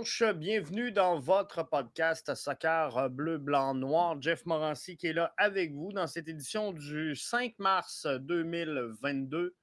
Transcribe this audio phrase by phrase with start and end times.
[0.00, 4.16] Bienvenue dans votre podcast Soccer Bleu, Blanc, Noir.
[4.22, 9.54] Jeff Morancy qui est là avec vous dans cette édition du 5 mars 2022.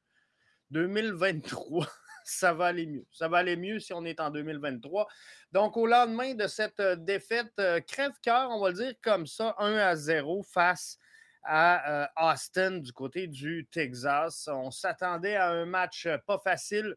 [0.70, 1.88] 2023.
[2.24, 3.08] Ça va aller mieux.
[3.12, 5.08] Ça va aller mieux si on est en 2023.
[5.54, 9.96] Donc, au lendemain de cette défaite crève-cœur, on va le dire comme ça, 1 à
[9.96, 11.00] 0 face
[11.42, 14.48] à Austin du côté du Texas.
[14.54, 16.96] On s'attendait à un match pas facile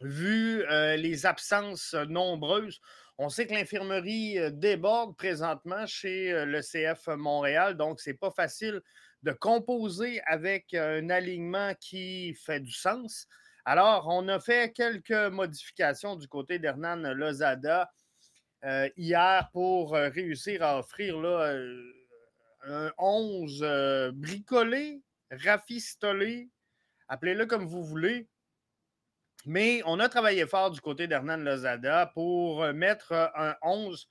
[0.00, 2.80] vu euh, les absences nombreuses.
[3.18, 8.30] On sait que l'infirmerie euh, déborde présentement chez euh, le CF Montréal, donc c'est pas
[8.30, 8.80] facile
[9.22, 13.26] de composer avec un alignement qui fait du sens.
[13.64, 17.90] Alors, on a fait quelques modifications du côté d'Hernan Lozada
[18.96, 21.56] hier pour réussir à offrir là,
[22.62, 25.02] un 11 bricolé,
[25.32, 26.48] rafistolé,
[27.08, 28.28] appelez-le comme vous voulez,
[29.46, 34.08] mais on a travaillé fort du côté d'Hernan Lozada pour euh, mettre euh, un 11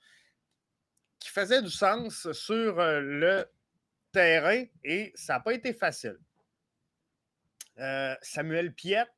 [1.18, 3.46] qui faisait du sens sur euh, le
[4.12, 6.18] terrain et ça n'a pas été facile.
[8.22, 9.12] Samuel Piette,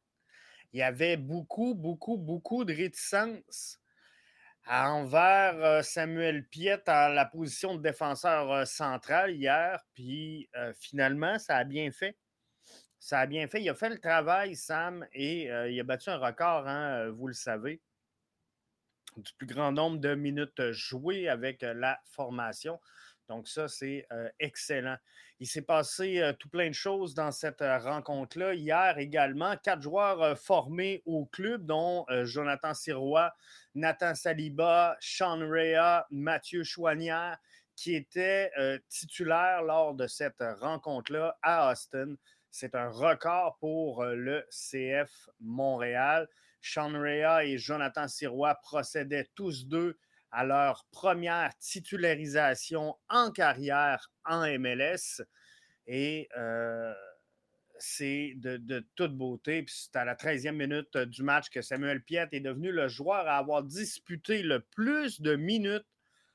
[0.72, 3.78] il y avait beaucoup, beaucoup, beaucoup de réticence
[4.66, 9.80] envers Samuel Piette en la position de défenseur central hier.
[9.94, 12.16] Puis finalement, ça a bien fait
[13.00, 13.62] ça a bien fait.
[13.62, 17.10] Il a fait le travail, Sam, et euh, il a battu un record, hein, euh,
[17.10, 17.80] vous le savez,
[19.16, 22.80] du plus grand nombre de minutes jouées avec euh, la formation.
[23.28, 24.96] Donc, ça, c'est excellent.
[25.38, 28.54] Il s'est passé tout plein de choses dans cette rencontre-là.
[28.54, 33.34] Hier également, quatre joueurs formés au club, dont Jonathan Sirois,
[33.74, 37.36] Nathan Saliba, Sean Rea, Mathieu Chouanière,
[37.76, 38.50] qui étaient
[38.88, 42.14] titulaires lors de cette rencontre-là à Austin.
[42.50, 46.28] C'est un record pour euh, le CF Montréal.
[46.60, 49.98] Sean Rea et Jonathan Sirois procédaient tous deux
[50.30, 55.22] à leur première titularisation en carrière en MLS.
[55.86, 56.92] Et euh,
[57.78, 59.64] c'est de, toute beauté.
[59.68, 63.38] c'est à la 13e minute du match que Samuel Piet est devenu le joueur à
[63.38, 65.86] avoir disputé le plus de minutes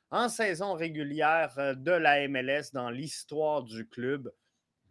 [0.10, 4.32] en saison régulière euh, de la MLS dans l'histoire du club.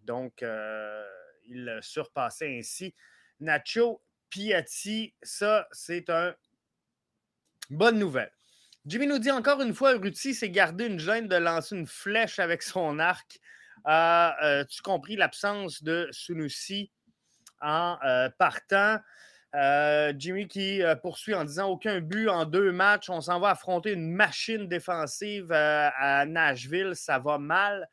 [0.03, 1.05] Donc, euh,
[1.47, 2.95] il surpassait ainsi
[3.41, 5.15] Nacho Piatti.
[5.23, 6.35] Ça, c'est une
[7.71, 8.33] bonne nouvelle.
[8.85, 12.39] Jimmy nous dit encore une fois, Ruti s'est gardé une gêne de lancer une flèche
[12.39, 13.39] avec son arc.
[13.85, 16.91] As-tu euh, compris l'absence de Sunusi
[17.61, 18.99] en euh, partant?
[20.17, 23.11] Jimmy qui poursuit en disant aucun but en deux matchs.
[23.11, 26.93] On s'en va affronter une machine défensive à Nashville.
[26.95, 27.87] Ça va mal.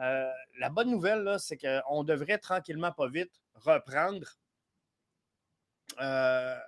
[0.00, 4.28] Euh, la bonne nouvelle, c'est qu'on devrait tranquillement, pas vite, reprendre
[6.00, 6.58] euh,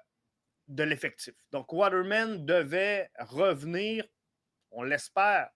[0.69, 1.35] de l'effectif.
[1.53, 4.05] Donc, Waterman devait revenir,
[4.71, 5.51] on l'espère.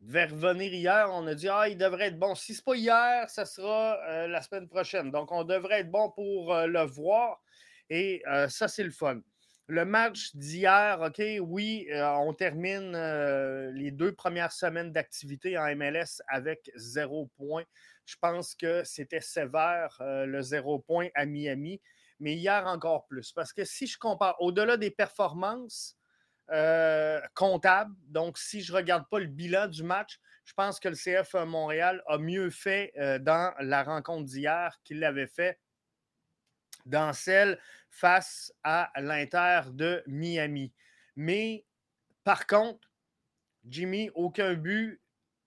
[0.00, 1.08] Devait revenir hier.
[1.10, 2.34] On a dit, ah, il devrait être bon.
[2.34, 5.10] Si ce n'est pas hier, ce sera euh, la semaine prochaine.
[5.10, 7.40] Donc, on devrait être bon pour le voir.
[7.90, 9.20] Et ça, c'est le fun.
[9.72, 15.74] Le match d'hier, OK, oui, euh, on termine euh, les deux premières semaines d'activité en
[15.74, 17.64] MLS avec zéro point.
[18.04, 21.80] Je pense que c'était sévère, euh, le zéro point à Miami,
[22.20, 23.32] mais hier encore plus.
[23.32, 25.96] Parce que si je compare, au-delà des performances
[27.34, 30.96] comptables, donc si je ne regarde pas le bilan du match, je pense que le
[30.96, 32.92] CF Montréal a mieux fait
[33.22, 35.58] dans la rencontre d'hier qu'il l'avait fait
[36.84, 37.58] dans celle
[37.90, 40.72] face à l'Inter de Miami.
[41.16, 41.64] Mais
[42.24, 42.90] par contre,
[43.64, 45.00] Jimmy, aucun but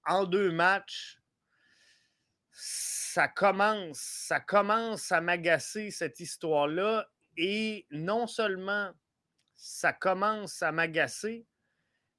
[0.06, 1.20] en deux matchs.
[2.52, 7.10] Ça commence, ça commence à m'agacer cette histoire-là.
[7.38, 8.94] Et non seulement
[9.56, 11.46] ça commence à m'agacer,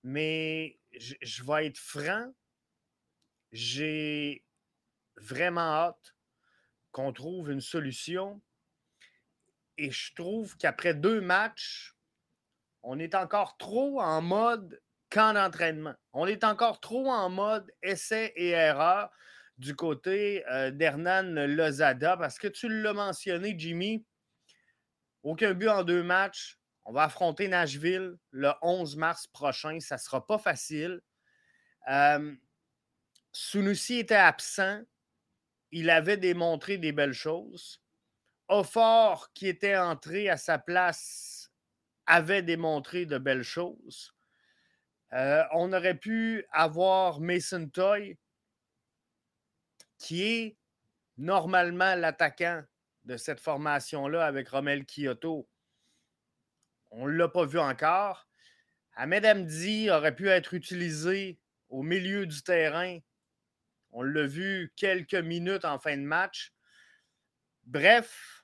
[0.03, 2.35] mais je, je vais être franc,
[3.53, 4.45] j'ai
[5.17, 6.15] vraiment hâte
[6.93, 8.41] qu'on trouve une solution
[9.79, 11.95] et je trouve qu'après deux matchs,
[12.83, 14.81] on est encore trop en mode
[15.11, 15.95] camp d'entraînement.
[16.13, 19.11] On est encore trop en mode essai et erreur
[19.59, 24.05] du côté euh, d'Hernan Lozada parce que tu l'as mentionné, Jimmy.
[25.23, 26.59] Aucun but en deux matchs.
[26.85, 29.81] On va affronter Nashville le 11 mars prochain.
[29.81, 31.01] Ça ne sera pas facile.
[31.89, 32.35] Euh,
[33.33, 34.83] Sunusi était absent.
[35.73, 37.83] Il avait démontré des belles choses.
[38.49, 41.51] Offort, qui était entré à sa place,
[42.07, 44.15] avait démontré de belles choses.
[45.13, 48.19] Euh, on aurait pu avoir Mason Toy,
[49.99, 50.57] qui est
[51.17, 52.63] normalement l'attaquant
[53.05, 55.49] de cette formation-là avec Romel Kyoto.
[56.91, 58.29] on ne l'a pas vu encore.
[58.95, 61.39] Ahmed Amdi aurait pu être utilisé
[61.69, 62.99] au milieu du terrain.
[63.93, 66.53] On l'a vu quelques minutes en fin de match.
[67.65, 68.36] Bref,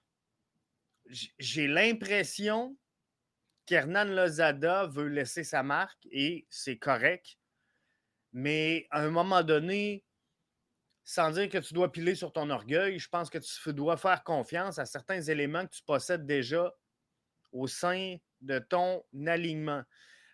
[1.38, 2.76] j'ai l'impression
[3.66, 7.38] qu'Hernan Lozada veut laisser sa marque et c'est correct.
[8.32, 10.04] Mais à un moment donné,
[11.04, 14.24] sans dire que tu dois piler sur ton orgueil, je pense que tu dois faire
[14.24, 16.72] confiance à certains éléments que tu possèdes déjà
[17.52, 19.82] au sein de ton alignement.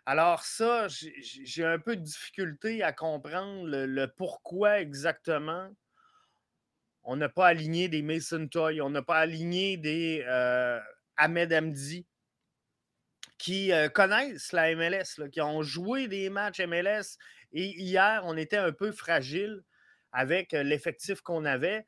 [0.06, 5.70] Alors ça, j'ai un peu de difficulté à comprendre le, pourquoi exactement
[7.10, 10.78] on n'a pas aligné des Mason Toy, on n'a pas aligné des euh,
[11.16, 12.06] Ahmed Amdi
[13.38, 17.16] qui euh, connaissent la MLS, qui ont joué des matchs MLS.
[17.52, 19.64] Et hier, on était un peu fragile
[20.12, 21.86] avec euh, l'effectif qu'on avait.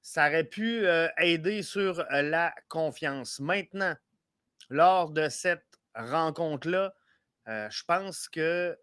[0.00, 0.84] Ça aurait pu
[1.18, 3.38] aider sur la confiance.
[3.38, 3.94] Maintenant,
[4.68, 6.92] lors de cette rencontre-là,
[7.46, 8.76] je pense que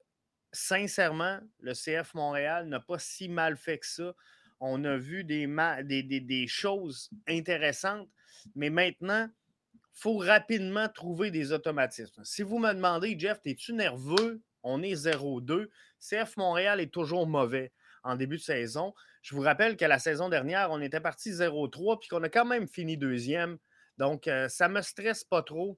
[0.54, 4.14] sincèrement, le CF Montréal n'a pas si mal fait que ça.
[4.60, 8.10] On a vu des, choses intéressantes,
[8.56, 9.30] mais maintenant,
[9.74, 12.24] il faut rapidement trouver des automatismes.
[12.24, 14.42] Si vous me demandez, Jeff, es-tu nerveux?
[14.64, 15.70] On est 0-2.
[16.00, 17.72] CF Montréal est toujours mauvais
[18.04, 18.94] en début de saison.
[19.22, 22.46] Je vous rappelle que la saison dernière, on était parti 0-3 puis qu'on a quand
[22.46, 23.58] même fini deuxième.
[23.98, 25.78] Donc, ça ne me stresse pas trop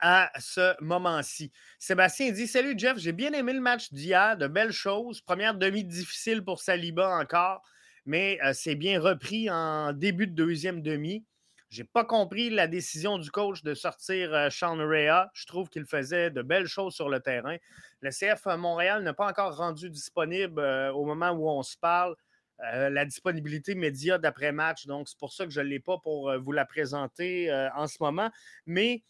[0.00, 1.50] à ce moment-ci.
[1.78, 5.20] Sébastien dit Salut Jeff, j'ai bien aimé le match d'hier, de belles choses.
[5.20, 7.62] Première demi difficile pour Saliba encore,
[8.06, 11.24] mais euh, c'est bien repris en début de deuxième demi.
[11.70, 15.30] J'ai pas compris la décision du coach de sortir euh, Sean Rea.
[15.32, 17.56] Je trouve qu'il faisait de belles choses sur le terrain.
[18.00, 22.16] Le CF Montréal n'a pas encore rendu disponible euh, au moment où on se parle.
[22.60, 24.86] la disponibilité média d'après-match.
[24.86, 27.96] Donc, c'est pour ça que je ne l'ai pas pour vous la présenter en ce
[27.98, 28.30] moment.
[28.66, 29.02] Mais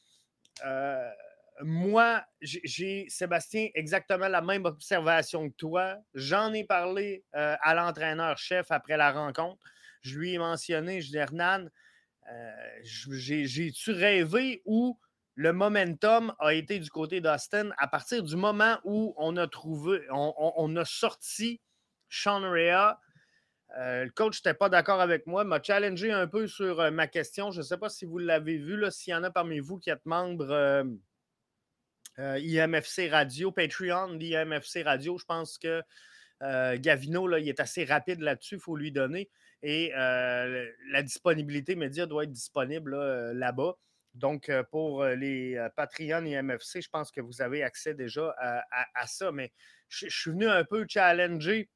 [0.64, 1.10] euh,
[1.62, 5.96] moi, j'ai, Sébastien, exactement la même observation que toi.
[6.14, 9.62] J'en ai parlé euh, à l'entraîneur-chef après la rencontre.
[10.02, 11.68] Je lui ai mentionné, je dis, Hernan,
[12.30, 12.50] euh,
[12.82, 14.98] j'ai-tu rêvé où
[15.34, 20.00] le momentum a été du côté d'Austin à partir du moment où on a trouvé,
[20.10, 21.60] on, a sorti
[22.08, 22.96] Sean Rea,
[23.76, 27.50] le coach n'était pas d'accord avec moi, m'a challengé un peu sur ma question.
[27.50, 29.90] Je ne sais pas si vous l'avez vu, s'il y en a parmi vous qui
[29.90, 30.84] êtes membre
[32.18, 35.16] IMFC Radio, Patreon d'IMFC Radio.
[35.18, 35.82] Je pense que
[36.76, 39.30] Gavino, là, il est assez rapide là-dessus, il faut lui donner.
[39.62, 42.94] Et la disponibilité média doit être disponible
[43.32, 43.76] là-bas.
[44.14, 49.32] Donc, pour les Patreon et je pense que vous avez accès déjà à, ça.
[49.32, 49.52] Mais
[49.88, 51.70] je suis venu un peu challenger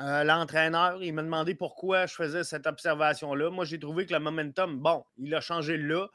[0.00, 3.50] euh, l'entraîneur, il m'a demandé pourquoi je faisais cette observation-là.
[3.50, 6.06] Moi, j'ai trouvé que le momentum, bon, il a changé là.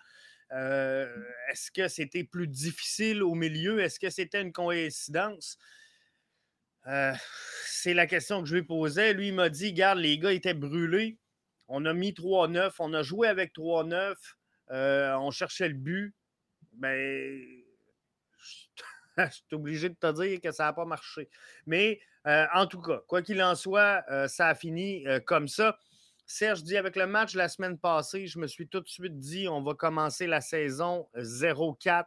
[0.51, 1.13] Euh,
[1.51, 3.81] est-ce que c'était plus difficile au milieu?
[3.81, 5.57] Est-ce que c'était une coïncidence?
[6.87, 7.13] Euh,
[7.65, 9.13] c'est la question que je lui posais.
[9.13, 11.17] Lui, il m'a dit Garde, les gars étaient brûlés.
[11.67, 14.15] On a mis 3-9, on a joué avec 3-9,
[14.69, 16.13] on cherchait le but.
[16.77, 17.62] Mais
[19.17, 21.29] je suis obligé de te dire que ça n'a pas marché.
[21.65, 25.48] Mais euh, en tout cas, quoi qu'il en soit, euh, ça a fini euh, comme
[25.48, 25.77] ça.
[26.25, 29.48] Serge dit avec le match la semaine passée, je me suis tout de suite dit
[29.50, 32.05] on va commencer la saison 0-4,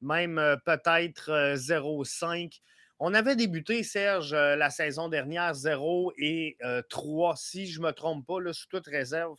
[0.00, 2.60] même peut-être 0-5.
[2.98, 6.58] On avait débuté, Serge, la saison dernière 0 et
[6.90, 9.36] 3, si je ne me trompe pas, là, sous toute réserve.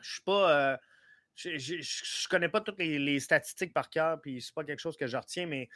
[0.00, 0.78] Je suis pas.
[1.36, 5.06] Je ne connais pas toutes les, statistiques par cœur, puis c'est pas quelque chose que
[5.06, 5.68] je retiens, mais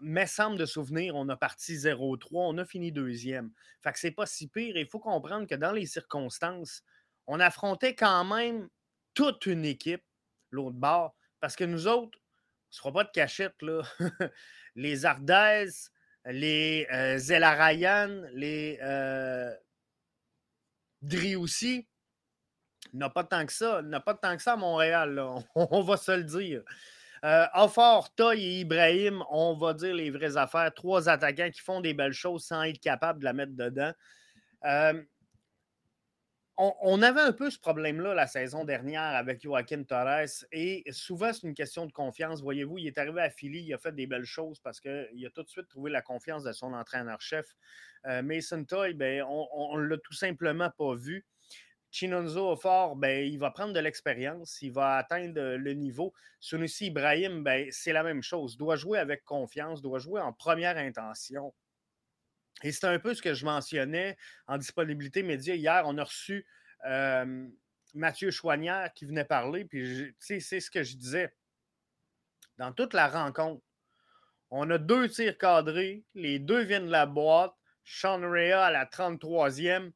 [0.00, 3.52] me semble de souvenir, on a parti 0-3, on a fini deuxième.
[3.82, 4.76] Fait que c'est pas si pire.
[4.76, 6.82] Il faut comprendre que dans les circonstances,
[7.26, 8.68] on affrontait quand même
[9.14, 10.02] toute une équipe,
[10.50, 13.82] l'autre bord, parce que nous autres, on ne sera pas de cachette, là.
[14.74, 15.90] les Ardèzes,
[16.24, 17.18] les euh,
[18.32, 19.54] les euh,
[22.92, 23.82] n'a pas tant que ça.
[23.82, 25.22] N'a pas tant que ça à Montréal,
[25.54, 26.62] on va se le dire.
[27.24, 30.72] Euh, Offort, Toy et Ibrahim, on va dire les vraies affaires.
[30.74, 33.92] Trois attaquants qui font des belles choses sans être capables de la mettre dedans.
[34.64, 35.02] Euh,
[36.60, 41.46] on, avait un peu ce problème-là la saison dernière avec Joaquin Torres et souvent c'est
[41.46, 42.42] une question de confiance.
[42.42, 45.30] Voyez-vous, il est arrivé à Philly, il a fait des belles choses parce qu'il a
[45.32, 47.46] tout de suite trouvé la confiance de son entraîneur-chef.
[48.06, 51.24] Euh, Mason Toy, ben, on ne l'a tout simplement pas vu.
[51.90, 56.12] Chinonzo fort, ben, il va prendre de l'expérience, il va atteindre le niveau.
[56.40, 58.56] Sunusi Ibrahim, ben, c'est la même chose.
[58.56, 61.54] Doit jouer avec confiance, doit jouer en première intention.
[62.62, 64.16] Et c'est un peu ce que je mentionnais
[64.46, 65.54] en disponibilité média.
[65.54, 66.46] Hier, on a reçu
[67.94, 71.34] Mathieu Choignard qui venait parler, puis c'est ce que je disais.
[72.58, 73.62] Dans toute la rencontre,
[74.50, 77.54] on a deux tirs cadrés, les deux viennent de la boîte.
[77.84, 79.92] Sean Rea à la 33e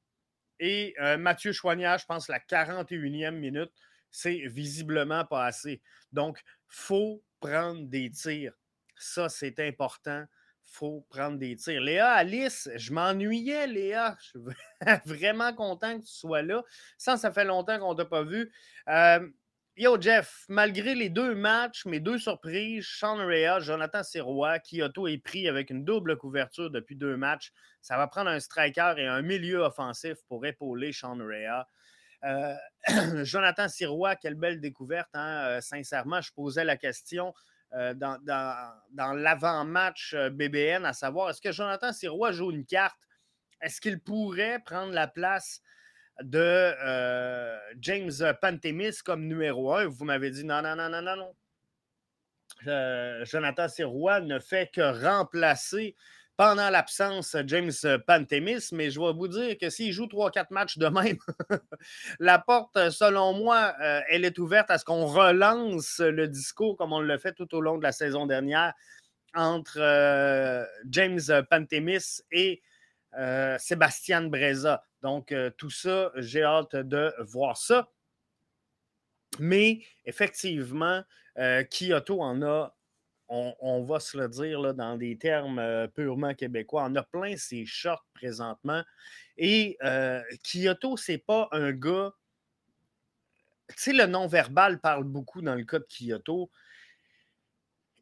[0.62, 3.72] et euh, Mathieu Choignard, je pense, la 41e minute.
[4.12, 5.82] C'est visiblement pas assez.
[6.12, 8.52] Donc, faut prendre des tirs.
[8.96, 10.24] Ça, c'est important
[10.64, 11.80] faut prendre des tirs.
[11.80, 14.16] Léa, Alice, je m'ennuyais, Léa.
[14.20, 14.40] Je suis
[15.04, 16.62] vraiment content que tu sois là.
[16.96, 18.50] Ça, ça fait longtemps qu'on ne t'a pas vu.
[18.88, 19.28] Euh,
[19.76, 25.18] yo, Jeff, malgré les deux matchs, mes deux surprises, Sean Rea, Jonathan Sirois, Kyoto est
[25.18, 27.52] pris avec une double couverture depuis deux matchs.
[27.80, 31.66] Ça va prendre un striker et un milieu offensif pour épauler Sean Rea.
[32.24, 32.54] Euh,
[33.24, 35.44] Jonathan Sirois, quelle belle découverte, hein?
[35.46, 37.34] Euh, sincèrement, je posais la question.
[37.74, 42.98] Euh, dans, dans, l'avant-match BBN, à savoir est-ce que Jonathan Sirois joue une carte?
[43.62, 45.62] Est-ce qu'il pourrait prendre la place
[46.22, 49.86] de euh, James Pantemis comme numéro un?
[49.86, 51.34] Vous m'avez dit non, non, non, non, non, non.
[53.24, 55.96] Jonathan Sirois ne fait que remplacer
[56.36, 57.72] pendant l'absence James
[58.06, 61.18] Pantemis, mais je vais vous dire que s'il joue 3-4 matchs de même,
[62.18, 66.92] la porte, selon moi, euh, elle est ouverte à ce qu'on relance le discours comme
[66.92, 68.72] on l'a fait tout au long de la saison dernière
[69.34, 72.62] entre euh, James Pantemis et
[73.18, 74.84] euh, Sébastien Breza.
[75.02, 77.90] Donc, tout ça, j'ai hâte de voir ça.
[79.38, 81.02] Mais effectivement,
[81.70, 82.74] Kyoto en a
[83.32, 87.64] on, va se le dire dans des termes euh, purement québécois, on a plein ces
[87.64, 88.82] shorts présentement.
[89.38, 92.12] Et euh, Kyoto, c'est pas un gars.
[93.68, 96.50] Tu sais, le non-verbal parle beaucoup dans le cas de Kyoto.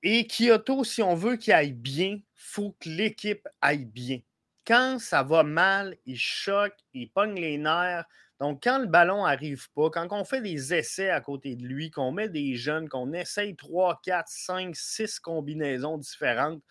[0.02, 4.20] Et Kyoto, si on veut qu'il aille bien, il faut que l'équipe aille bien.
[4.66, 8.04] Quand ça va mal, il choque, il pogne les nerfs.
[8.40, 11.90] Donc, quand le ballon n'arrive pas, quand on fait des essais à côté de lui,
[11.90, 16.62] qu'on met des jeunes, qu'on essaye 3, 4, 5, 6 combinaisons différentes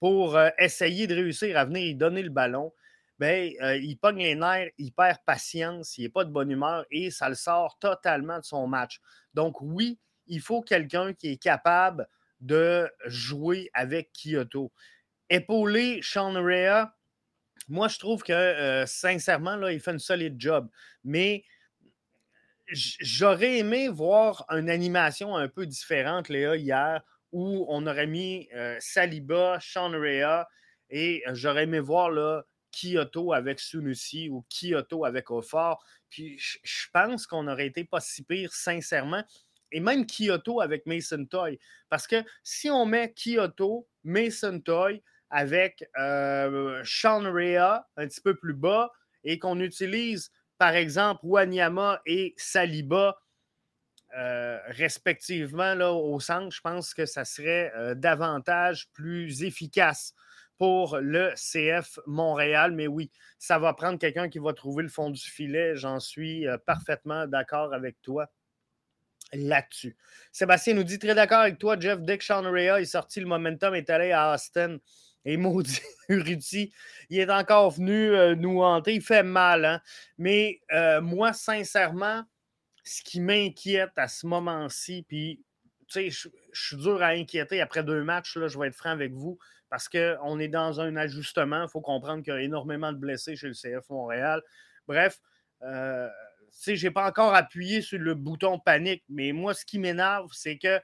[0.00, 2.72] pour euh, essayer de réussir à venir donner le ballon,
[3.18, 6.84] bien, euh, il pogne les nerfs, il perd patience, il n'est pas de bonne humeur
[6.90, 9.00] et ça le sort totalement de son match.
[9.34, 12.08] Donc, oui, il faut quelqu'un qui est capable
[12.40, 14.72] de jouer avec Kyoto.
[15.30, 16.86] Épauler Sean Rea,
[17.68, 20.68] moi, je trouve que, euh, sincèrement, là, il fait une solide job.
[21.04, 21.44] Mais
[22.68, 28.76] j'aurais aimé voir une animation un peu différente, Léa, hier, où on aurait mis euh,
[28.80, 30.46] Saliba, Sean Rea,
[30.90, 35.84] et j'aurais aimé voir là, Kyoto avec Sunusi ou Kyoto avec Ofor.
[36.08, 39.24] Puis je pense qu'on aurait été pas si pire, sincèrement.
[39.70, 41.58] Et même Kyoto avec Mason Toy.
[41.90, 48.34] Parce que si on met Kyoto, Mason Toy, avec euh, Sean Rea un petit peu
[48.34, 48.90] plus bas
[49.24, 53.18] et qu'on utilise, par exemple, Wanyama et Saliba
[54.16, 60.14] euh, respectivement là, au centre, je pense que ça serait euh, davantage plus efficace
[60.56, 62.72] pour le CF Montréal.
[62.72, 65.76] Mais oui, ça va prendre quelqu'un qui va trouver le fond du filet.
[65.76, 68.30] J'en suis parfaitement d'accord avec toi
[69.32, 69.96] là-dessus.
[70.32, 72.00] Sébastien nous dit très d'accord avec toi, Jeff.
[72.00, 74.78] Dès que Sean Rea est sorti, le momentum est allé à Austin.
[75.24, 76.72] Et maudit Rudy,
[77.10, 78.94] il est encore venu euh, nous hanter.
[78.94, 79.64] Il fait mal.
[79.64, 79.80] Hein?
[80.16, 82.24] Mais euh, moi, sincèrement,
[82.84, 85.42] ce qui m'inquiète à ce moment-ci, puis
[85.94, 89.38] je, suis dur à inquiéter après deux matchs, là, je vais être franc avec vous,
[89.70, 91.62] parce qu'on est dans un ajustement.
[91.62, 94.42] Il faut comprendre qu'il y a énormément de blessés chez le CF Montréal.
[94.86, 95.20] Bref,
[95.62, 96.08] euh,
[96.66, 100.58] je n'ai pas encore appuyé sur le bouton panique, mais moi, ce qui m'énerve, c'est
[100.58, 100.80] que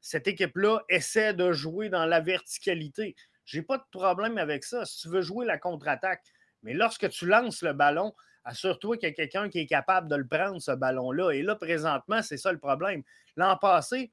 [0.00, 3.14] cette équipe-là essaie de jouer dans la verticalité.
[3.44, 4.84] Je n'ai pas de problème avec ça.
[4.84, 6.22] Si tu veux jouer la contre-attaque,
[6.62, 10.16] mais lorsque tu lances le ballon, assure-toi qu'il y a quelqu'un qui est capable de
[10.16, 11.30] le prendre, ce ballon-là.
[11.32, 13.02] Et là, présentement, c'est ça le problème.
[13.36, 14.12] L'an passé,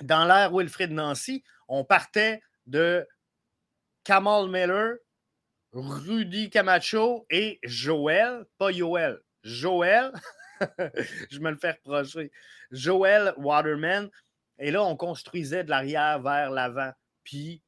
[0.00, 3.06] dans l'ère Wilfrid Nancy, on partait de
[4.04, 4.96] Kamal Miller,
[5.72, 10.12] Rudy Camacho et Joël, pas Yoel, Joël,
[11.30, 12.30] je me le fais reprocher,
[12.70, 14.10] Joël Waterman.
[14.58, 16.92] Et là, on construisait de l'arrière vers l'avant.
[17.24, 17.62] Puis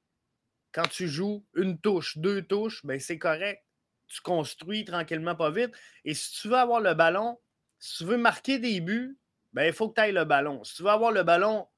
[0.75, 3.62] quand tu joues une touche, deux touches, ben c'est correct.
[4.09, 5.71] Tu construis tranquillement, pas vite.
[6.04, 7.38] Et si tu veux avoir le ballon,
[7.78, 9.16] si tu veux marquer des buts,
[9.52, 10.64] ben, il faut que tu ailles le ballon.
[10.64, 11.69] Si tu veux avoir le ballon,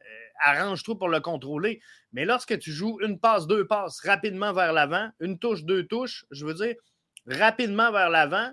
[0.00, 0.04] euh,
[0.40, 1.80] arrange-toi pour le contrôler.
[2.12, 6.26] Mais lorsque tu joues une passe, deux passes rapidement vers l'avant, une touche, deux touches,
[6.32, 6.74] je veux dire,
[7.26, 8.52] rapidement vers l'avant,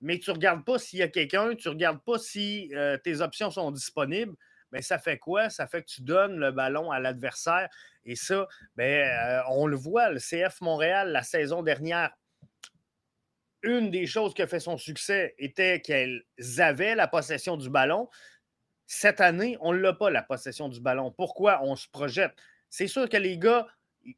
[0.00, 2.96] mais tu ne regardes pas s'il y a quelqu'un, tu ne regardes pas si euh,
[2.98, 4.34] tes options sont disponibles,
[4.72, 5.50] mais ça fait quoi?
[5.50, 7.68] Ça fait que tu donnes le ballon à l'adversaire.
[8.04, 8.46] Et ça,
[8.76, 12.12] ben, euh, on le voit, le CF Montréal, la saison dernière,
[13.62, 16.22] une des choses qui a fait son succès était qu'elles
[16.58, 18.08] avaient la possession du ballon.
[18.86, 21.10] Cette année, on ne l'a pas, la possession du ballon.
[21.10, 22.34] Pourquoi on se projette?
[22.70, 23.66] C'est sûr que les gars,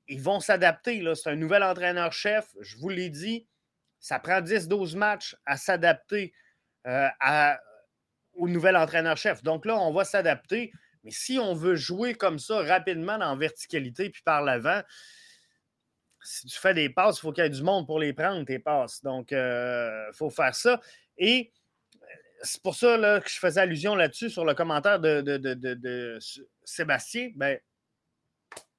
[0.07, 1.03] ils vont s'adapter.
[1.15, 2.49] C'est un nouvel entraîneur-chef.
[2.61, 3.47] Je vous l'ai dit,
[4.01, 6.35] ça prend 10-12 matchs à s'adapter
[6.87, 7.09] euh,
[8.39, 9.43] au nouvel entraîneur-chef.
[9.43, 10.73] Donc là, on va s'adapter.
[11.05, 14.83] Mais si on veut jouer comme ça rapidement en verticalité puis par l'avant,
[16.23, 18.45] si tu fais des passes, il faut qu'il y ait du monde pour les prendre,
[18.45, 19.03] tes passes.
[19.03, 20.81] Donc, il euh, faut faire ça.
[21.17, 21.53] Et
[21.95, 22.07] euh,
[22.43, 26.19] c'est pour ça que je faisais allusion là-dessus sur le commentaire de, de,
[26.65, 27.31] Sébastien.
[27.37, 27.59] Ben,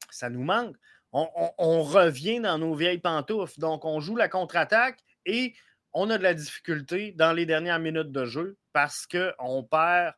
[0.10, 0.76] ça nous manque.
[1.12, 3.60] On, revient dans nos vieilles pantoufles.
[3.60, 5.56] Donc, on joue la contre-attaque et
[5.94, 10.14] on a de la difficulté dans les dernières minutes de jeu parce qu'on perd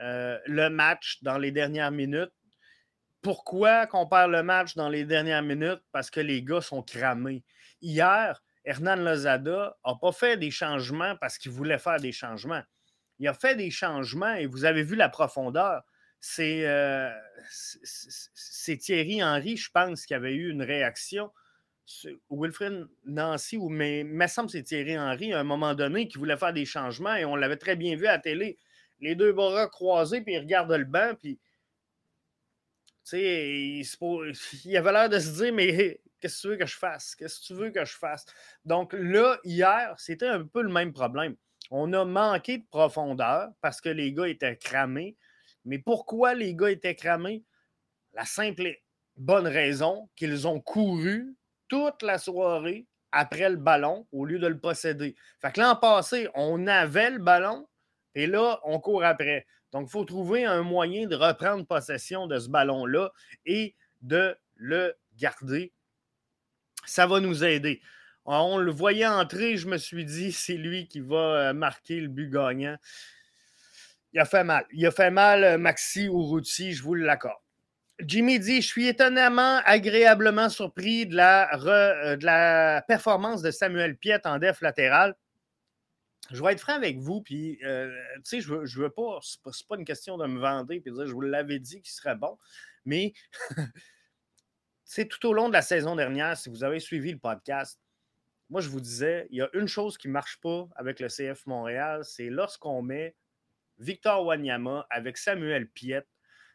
[0.00, 2.32] euh, le match dans les dernières minutes
[3.22, 5.82] pourquoi qu'on perd le match dans les dernières minutes?
[5.92, 7.44] Parce que les gars sont cramés.
[7.80, 12.62] Hier, Hernan Lozada n'a pas fait des changements parce qu'il voulait faire des changements.
[13.18, 15.82] Il a fait des changements et vous avez vu la profondeur.
[16.20, 17.10] C'est euh,
[18.80, 21.32] Thierry Henry, je pense, qui avait eu une réaction.
[22.30, 26.36] Wilfred Nancy, ou, mais me semble c'est Thierry Henry, à un moment donné, qui voulait
[26.36, 28.58] faire des changements et on l'avait très bien vu à la télé.
[29.00, 31.38] Les deux bras croisés, puis il regarde le banc, puis
[33.12, 33.82] il,
[34.64, 37.14] il avait l'air de se dire, mais qu'est-ce que tu veux que je fasse?
[37.14, 38.26] Qu'est-ce que tu veux que je fasse?
[38.64, 41.36] Donc là, hier, c'était un peu le même problème.
[41.70, 45.16] On a manqué de profondeur parce que les gars étaient cramés.
[45.64, 47.44] Mais pourquoi les gars étaient cramés?
[48.14, 48.82] La simple et
[49.16, 51.36] bonne raison qu'ils ont couru
[51.68, 55.16] toute la soirée après le ballon au lieu de le posséder.
[55.40, 57.66] Fait que l'an passé, on avait le ballon
[58.14, 59.46] et là, on court après.
[59.72, 63.10] Donc, il faut trouver un moyen de reprendre possession de ce ballon-là
[63.44, 65.72] et de le garder.
[66.86, 67.80] Ça va nous aider.
[68.24, 71.16] On le voyait entrer, je me suis dit, c'est lui qui va
[71.48, 72.76] euh, marquer le but gagnant.
[74.12, 74.66] Il a fait mal.
[74.72, 77.40] Il a fait mal, euh, Maxi Urruti, je vous l'accorde.
[78.00, 84.38] Jimmy dit Je suis étonnamment, agréablement surpris de la, euh, performance de Samuel Piet en
[84.38, 85.16] def latéral.
[86.30, 89.40] Je vais être franc avec vous, puis, euh, tu sais, je veux, veux pas, c'est
[89.42, 91.90] pas, pas, une question de me vendre puis de dire, je vous l'avais dit qu'il
[91.90, 92.36] serait bon,
[92.84, 93.14] mais,
[94.84, 97.80] c'est tout au long de la saison dernière, si vous avez suivi le podcast,
[98.50, 101.08] moi, je vous disais, il y a une chose qui ne marche pas avec le
[101.08, 103.14] CF Montréal, c'est lorsqu'on met
[103.78, 106.06] Victor Wanyama avec Samuel Piet,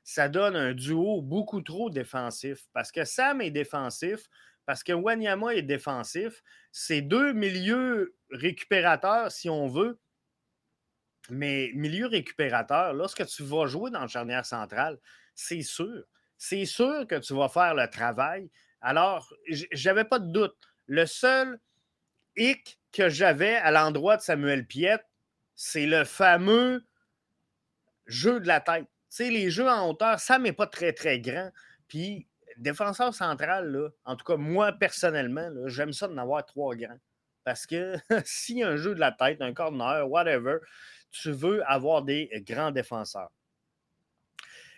[0.04, 4.28] ça donne un duo beaucoup trop défensif, parce que Sam est défensif,
[4.66, 6.42] parce que Wanyama est défensif.
[6.72, 10.00] C'est deux milieux récupérateurs, si on veut.
[11.30, 15.00] Mais milieu récupérateur, lorsque tu vas jouer dans le charnière central,
[15.36, 16.04] c'est sûr.
[16.38, 18.50] C'est sûr que tu vas faire le travail.
[18.82, 19.34] Alors,
[19.72, 20.58] j'avais pas de doute.
[20.88, 21.60] Le seul
[22.36, 25.00] hic que j'avais à l'endroit de Samuel Piet,
[25.56, 26.86] c'est le fameux
[28.06, 28.88] jeu de la tête.
[29.13, 31.52] Sais, les jeux en hauteur, ça n'est pas très, très grand.
[31.88, 32.26] Puis
[32.58, 36.97] défenseur central, là, en tout cas, moi, personnellement, j'aime ça d'en avoir trois grands.
[37.43, 40.58] Parce que a un jeu de la tête, un corner, whatever,
[41.12, 43.30] tu veux avoir des grands défenseurs.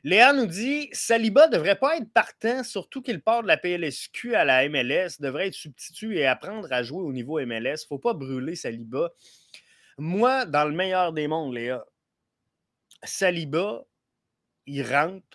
[0.03, 4.35] Léa nous dit Saliba ne devrait pas être partant, surtout qu'il part de la PLSQ
[4.35, 7.87] à la MLS, devrait être substitut et apprendre à jouer au niveau MLS.
[7.87, 9.13] Faut pas brûler Saliba.
[9.97, 11.85] Moi, dans le meilleur des mondes, Léa,
[13.01, 13.85] Saliba,
[14.65, 15.25] il rentre,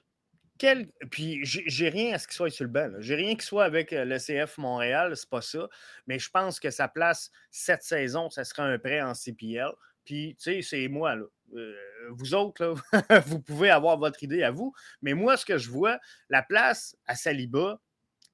[1.11, 2.91] puis j'ai rien à ce qu'il soit sur le banc.
[2.99, 5.69] J'ai rien qui soit avec euh, le CF Montréal, c'est pas ça.
[6.07, 9.71] Mais je pense que sa place cette saison, ça sera un prêt en CPL.
[10.05, 11.25] Puis, tu sais, c'est moi, là.
[11.55, 11.75] Euh,
[12.11, 12.75] vous autres,
[13.27, 14.73] vous pouvez avoir votre idée à vous.
[15.03, 17.81] Mais moi, ce que je vois, la place à Saliba,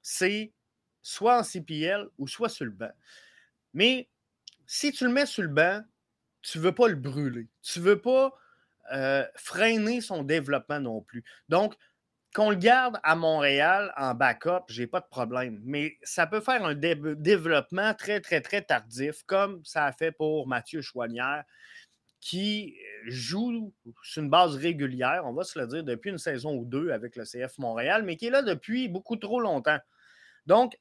[0.02, 0.52] c'est
[1.02, 2.92] soit en CPL ou soit sur le banc.
[3.72, 4.08] Mais
[4.66, 5.82] si tu le mets sur le banc,
[6.42, 7.48] tu ne veux pas le brûler.
[7.62, 8.36] Tu ne veux pas
[8.92, 11.24] euh, freiner son développement non plus.
[11.48, 11.74] Donc,
[12.34, 15.60] qu'on le garde à Montréal en backup, j'ai pas de problème.
[15.64, 20.46] Mais ça peut faire un développement très, très, très tardif, comme ça a fait pour
[20.46, 21.44] Mathieu Chouanière,
[22.20, 23.72] qui joue
[24.02, 27.16] sur une base régulière, on va se le dire, depuis une saison ou deux avec
[27.16, 29.78] le CF Montréal, mais qui est là depuis beaucoup trop longtemps.
[30.44, 30.76] Donc,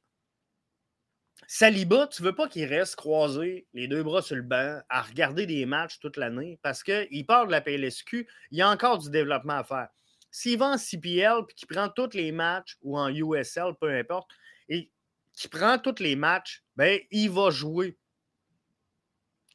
[1.47, 5.45] Saliba, tu veux pas qu'il reste croisé, les deux bras sur le banc, à regarder
[5.45, 9.09] des matchs toute l'année, parce qu'il part de la PLSQ, il y a encore du
[9.09, 9.89] développement à faire.
[10.31, 14.29] S'il va en CPL et qu'il prend tous les matchs ou en USL, peu importe,
[14.67, 14.91] et
[15.33, 17.97] qu'il prend tous les matchs, ben, il va jouer.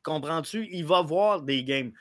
[0.02, 0.66] Comprends-tu?
[0.70, 1.92] Il va voir des games.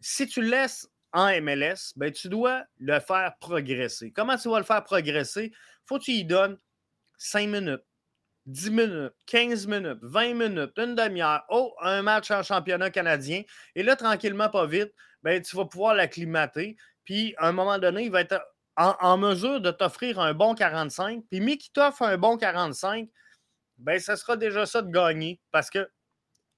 [0.00, 4.12] Si tu le laisses en MLS, ben, tu dois le faire progresser.
[4.12, 5.52] Comment tu vas le faire progresser?
[5.86, 6.58] Faut que tu lui donnes
[7.16, 7.82] 5 minutes,
[8.48, 11.44] 10 minutes, 15 minutes, 20 minutes, une demi-heure.
[11.50, 13.42] Oh, un match en championnat canadien.
[13.74, 16.76] Et là, tranquillement, pas vite, ben, tu vas pouvoir l'acclimater.
[17.04, 18.42] Puis, à un moment donné, il va être
[18.76, 21.24] en, mesure de t'offrir un bon 45.
[21.30, 23.08] Puis, mais qui t'offre un bon 45,
[23.76, 25.88] ben, ça sera déjà ça de gagner parce que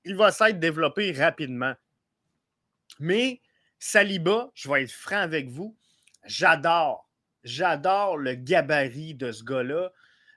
[0.04, 1.74] il va s'être développé rapidement.
[3.00, 3.40] Mais
[3.78, 5.76] Saliba, je vais être franc avec vous,
[6.24, 7.10] j'adore,
[7.42, 9.90] j'adore le gabarit de ce gars-là.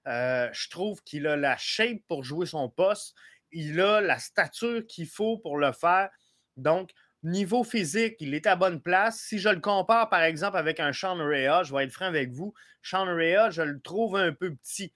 [0.08, 3.16] Euh, je trouve qu'il a la shape pour jouer son poste.
[3.52, 6.10] Il a la stature qu'il faut pour le faire.
[6.58, 6.92] Donc,
[7.24, 9.20] niveau physique, il est à bonne place.
[9.20, 12.32] Si je le compare, par exemple, avec un Sean Rea, je vais être franc avec
[12.32, 14.94] vous, Sean Rea, je le trouve un peu petit.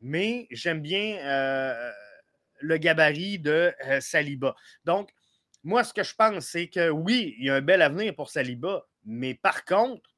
[0.00, 1.92] Mais j'aime bien euh,
[2.60, 4.54] le gabarit de euh, Saliba.
[4.84, 5.10] Donc,
[5.64, 8.30] moi, ce que je pense, c'est que oui, il y a un bel avenir pour
[8.30, 10.08] Saliba, mais par contre,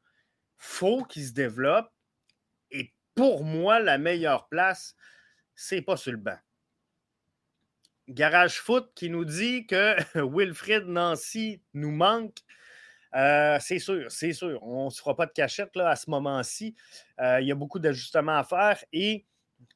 [0.58, 1.90] faut qu'il se développe.
[3.20, 4.96] Pour moi, la meilleure place,
[5.54, 6.38] c'est pas sur le banc.
[8.08, 9.94] Garage Foot qui nous dit que
[10.26, 12.38] Wilfred Nancy nous manque.
[13.14, 14.58] Euh, c'est sûr, c'est sûr.
[14.62, 16.74] On ne se fera pas de cachette là, à ce moment-ci.
[17.20, 19.26] Euh, il y a beaucoup d'ajustements à faire et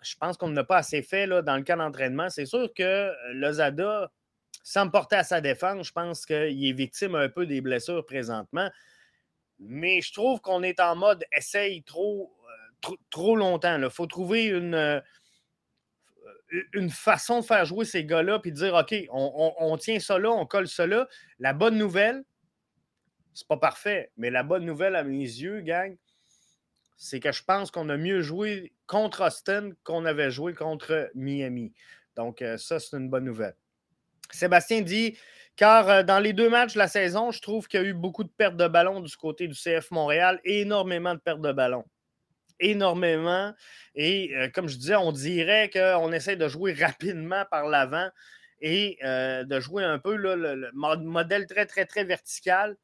[0.00, 2.30] je pense qu'on n'a pas assez fait là, dans le cas d'entraînement.
[2.30, 4.10] C'est sûr que Lozada,
[4.62, 8.70] sans porter à sa défense, je pense qu'il est victime un peu des blessures présentement.
[9.58, 12.34] Mais je trouve qu'on est en mode essaye trop,
[13.10, 13.80] trop, longtemps.
[13.80, 15.00] Il faut trouver une, euh,
[16.72, 20.30] une façon de faire jouer ces gars-là puis de dire OK, on, tient ça là,
[20.30, 21.08] on colle ça là.
[21.38, 22.24] La bonne nouvelle,
[23.32, 25.96] c'est pas parfait, mais la bonne nouvelle à mes yeux, gang,
[26.96, 31.72] c'est que je pense qu'on a mieux joué contre Austin qu'on avait joué contre Miami.
[32.16, 33.56] Donc, euh, ça, c'est une bonne nouvelle.
[34.30, 35.18] Sébastien dit
[35.56, 37.94] car euh, dans les deux matchs de la saison, je trouve qu'il y a eu
[37.94, 41.84] beaucoup de pertes de ballon du côté du CF Montréal, énormément de pertes de ballon.
[42.60, 43.52] Énormément.
[43.94, 48.08] Et euh, comme je disais, on dirait qu'on essaie de jouer rapidement par l'avant
[48.60, 52.76] et de jouer un peu le modèle très, très, très vertical.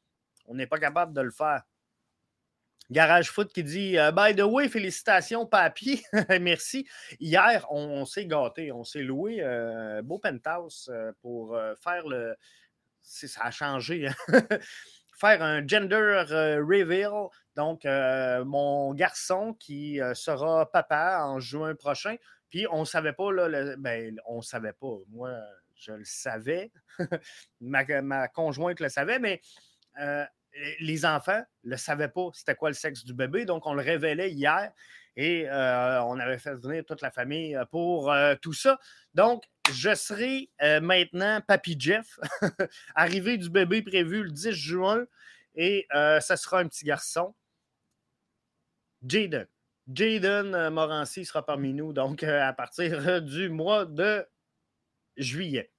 [0.46, 1.62] On n'est pas capable de le faire.
[2.90, 6.02] Garage Foot qui dit euh, By the way, félicitations, papy.
[6.40, 6.88] Merci.
[7.20, 8.72] Hier, on, s'est gâté.
[8.72, 12.34] On s'est loué euh, beau penthouse euh, pour faire le.
[13.02, 14.08] Ça a changé.
[14.08, 14.14] Hein.
[15.20, 16.24] faire un gender
[16.66, 17.28] reveal.
[17.56, 22.16] Donc, mon garçon qui sera papa en juin prochain.
[22.48, 24.96] Puis, on ne savait pas, là, ben, on ne savait pas.
[25.08, 25.30] Moi,
[25.74, 26.70] je le savais.
[27.60, 29.40] ma, ma, conjointe le savait, mais
[30.80, 34.30] les enfants ne savaient pas c'était quoi le sexe du bébé, donc on le révélait
[34.30, 34.72] hier
[35.16, 38.78] et euh, on avait fait venir toute la famille euh, pour euh, tout ça.
[39.14, 40.50] Donc, je serai
[40.82, 42.18] maintenant Papy Jeff,
[42.94, 45.04] arrivé du bébé prévu le 10 juin
[45.54, 47.34] et ça sera un petit garçon.
[49.06, 49.46] Jaden.
[49.92, 54.24] Jaden Morancy sera parmi nous, donc à partir du mois de
[55.16, 55.70] juillet.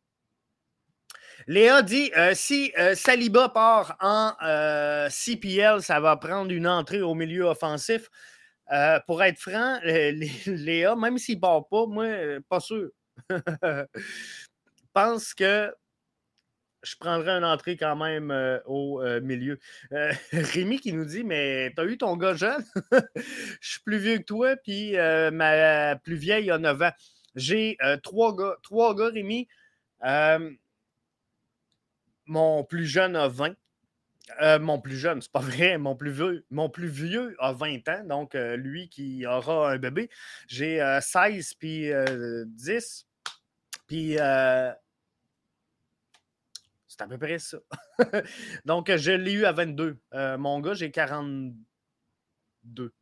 [1.47, 7.01] Léa dit euh, si euh, Saliba part en euh, CPL, ça va prendre une entrée
[7.01, 8.09] au milieu offensif.
[9.05, 12.05] pour être franc, Léa, même s'il part pas, moi,
[12.47, 12.89] pas sûr.
[14.93, 15.73] pense que
[16.83, 18.31] je prendrais une entrée quand même
[18.65, 19.59] au milieu.
[20.31, 22.63] Rémi qui nous dit Mais t'as eu ton gars jeune?
[23.61, 24.93] Je suis plus vieux que toi, puis
[25.31, 26.91] ma plus vieille a 9 ans.
[27.35, 29.47] J'ai trois gars, trois gars, Rémi.
[32.25, 33.55] Mon plus jeune a 20.
[34.41, 37.87] Euh, mon plus jeune, c'est pas vrai, mon plus vieux, mon plus vieux a 20
[37.89, 40.09] ans, donc euh, lui qui aura un bébé.
[40.47, 41.91] J'ai 16 euh, puis
[42.45, 43.07] 10.
[43.87, 44.15] Puis
[47.01, 47.57] c'est à peu près ça.
[48.65, 49.99] donc je l'ai eu à 22.
[50.37, 52.93] mon gars, j'ai 42.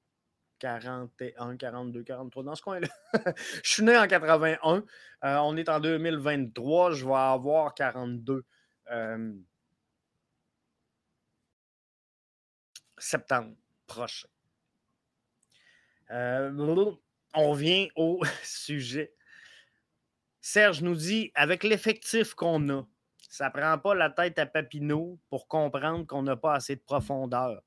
[0.59, 2.88] 41, 42, 43, dans ce coin-là.
[3.63, 4.83] je suis né en 81.
[5.21, 6.91] on est en 2023.
[6.91, 8.45] Je vais avoir 42
[12.97, 13.55] septembre
[13.88, 14.27] prochain.
[16.12, 16.91] Euh,
[17.33, 19.13] on vient au sujet.
[20.41, 22.88] Serge nous dit avec l'effectif qu'on a,
[23.29, 26.81] ça ne prend pas la tête à Papineau pour comprendre qu'on n'a pas assez de
[26.81, 27.61] profondeur.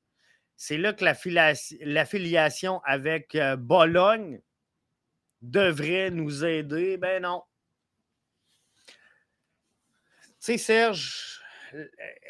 [0.57, 4.41] C'est là que l'affiliation avec euh, Bologne
[5.41, 6.97] devrait nous aider.
[6.97, 7.43] Ben non,
[10.39, 11.41] sais, Serge,
[11.73, 11.87] euh,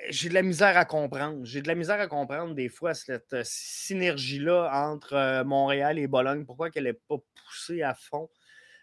[0.10, 1.44] j'ai de la misère à comprendre.
[1.44, 6.46] J'ai de la misère à comprendre des fois cette euh, synergie-là entre Montréal et Bologne.
[6.46, 8.30] Pourquoi qu'elle n'est pas poussée à fond?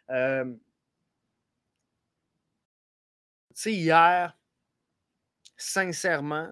[0.09, 0.59] tu
[3.55, 4.37] sais, hier,
[5.61, 6.51] sincèrement,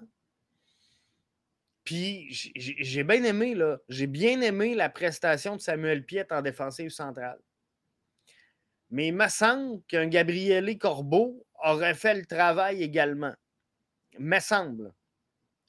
[1.84, 6.90] puis j'ai bien aimé, là, j'ai bien aimé la prestation de Samuel Piet en défensive
[6.90, 7.40] centrale.
[8.90, 13.34] Mais il me semble qu'un Gabriele Corbeau aurait fait le travail également.
[14.18, 14.92] Me semble.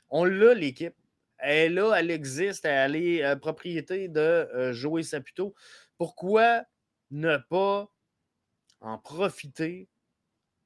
[0.10, 0.96] On l'a, l'équipe.
[1.38, 5.56] Elle est là, elle existe, elle est euh, propriété de euh, Joey Saputo.
[5.98, 6.64] Pourquoi
[7.12, 7.90] ne pas
[8.82, 9.88] en profiter?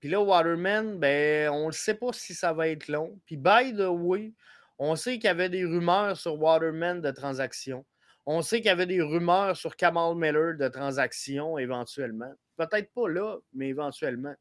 [0.03, 3.17] Puis là, Waterman, ben, on ne sait pas si ça va être long.
[3.25, 4.33] Puis, by the way,
[4.77, 7.85] on sait qu'il y avait des rumeurs sur Waterman de transactions.
[8.25, 12.33] On sait qu'il y avait des rumeurs sur Kamal Miller de transactions éventuellement.
[12.57, 14.35] Peut-être pas là, mais éventuellement.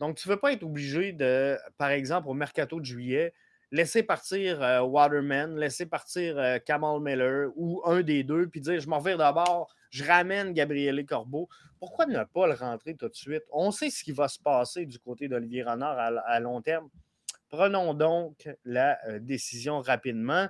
[0.00, 3.32] Donc, tu ne veux pas être obligé de, par exemple, au mercato de juillet,
[3.70, 8.80] laisser partir euh, Waterman, laisser partir euh, Kamal Miller ou un des deux, puis dire
[8.80, 11.48] je m'en vais d'abord, je ramène Gabriele Corbeau.
[11.78, 13.44] Pourquoi ne pas le rentrer tout de suite?
[13.52, 16.88] On sait ce qui va se passer du côté d'Olivier Renard à, long terme.
[17.48, 20.48] Prenons donc la euh, décision rapidement.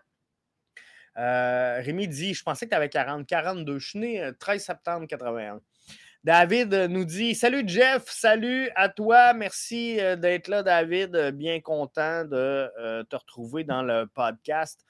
[1.14, 3.78] Rémi dit Je pensais que tu avais 40, 42.
[3.78, 5.60] Je suis né 13 septembre 81.
[6.24, 9.34] David nous dit Salut Jeff, salut à toi.
[9.34, 11.32] Merci euh, d'être là, David.
[11.34, 14.86] Bien content de euh, te retrouver dans le podcast.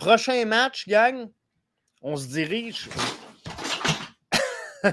[0.00, 1.30] prochain match, gang.
[2.02, 2.88] On se dirige.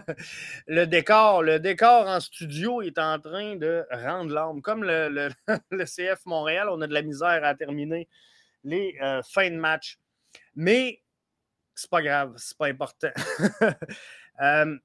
[0.67, 4.61] le décor, le décor en studio est en train de rendre l'âme.
[4.61, 5.29] Comme le,
[5.85, 8.07] CF Montréal, on a de la misère à terminer
[8.63, 9.97] les euh, fins de match.
[10.55, 11.01] Mais
[11.73, 13.11] c'est pas grave, c'est pas important.
[14.41, 14.77] Euh,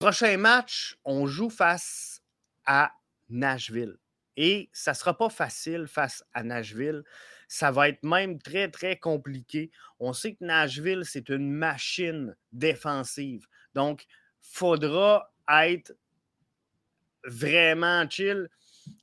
[0.00, 2.24] prochain match, on joue face
[2.66, 2.90] à
[3.28, 3.96] Nashville.
[4.40, 7.02] Et ça ne sera pas facile face à Nashville.
[7.48, 9.72] Ça va être même très, très compliqué.
[9.98, 13.48] On sait que Nashville, c'est une machine défensive.
[13.74, 15.92] Donc, il faudra être
[17.24, 18.48] vraiment chill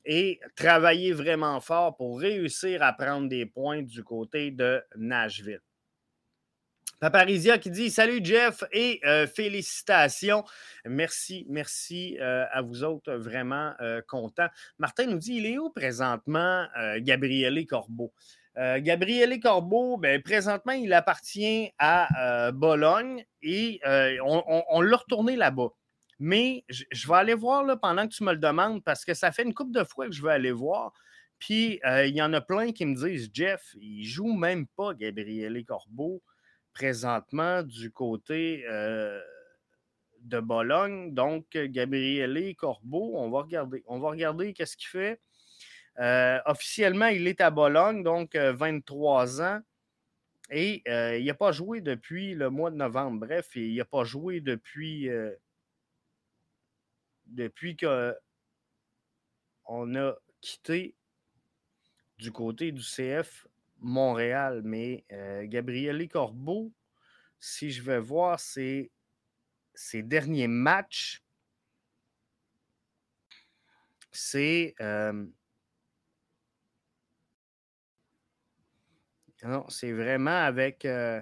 [0.06, 5.60] et travailler vraiment fort pour réussir à prendre des points du côté de Nashville.
[7.00, 10.44] Paparizia qui dit Salut Jeff et euh, félicitations.
[10.86, 14.48] Merci, merci euh, à vous autres, vraiment euh, content.
[14.80, 16.66] Martin nous dit Il est où présentement
[16.98, 18.14] Gabriele Corbeau?
[18.58, 23.82] Gabriele Corbeau, ben, présentement, il appartient à Bologne et
[24.24, 25.70] on, l'a retourné là-bas.
[26.20, 29.34] Mais je, vais aller voir là, pendant que tu me le demandes parce que ça
[29.34, 30.94] fait une couple de fois que je veux aller voir.
[31.40, 34.94] Puis euh, il y en a plein qui me disent Jeff, il joue même pas
[34.94, 36.22] Gabriele Corbeau
[36.76, 39.20] présentement du côté euh,
[40.20, 41.16] de Bologne.
[41.16, 43.84] Donc, Gabriele Corbeau, on va regarder.
[43.88, 45.20] On va regarder qu'est-ce qu'il fait.
[45.98, 49.62] Euh, officiellement, il est à Bologne, donc 23 ans.
[50.52, 50.84] Et
[51.18, 53.26] il n'a pas joué depuis le mois de novembre.
[53.26, 55.10] Bref, il n'a pas joué depuis
[57.26, 58.14] depuis qu'on
[59.96, 60.96] a quitté
[62.18, 63.48] du côté du CF
[63.80, 64.62] Montréal.
[64.64, 66.72] Mais euh, Gabriele Corbeau,
[67.40, 68.92] si je vais voir ses,
[69.74, 71.24] ses derniers matchs,
[74.12, 74.76] c'est.
[74.82, 75.26] Euh,
[79.44, 80.86] non, c'est vraiment avec.
[80.86, 81.22] Euh,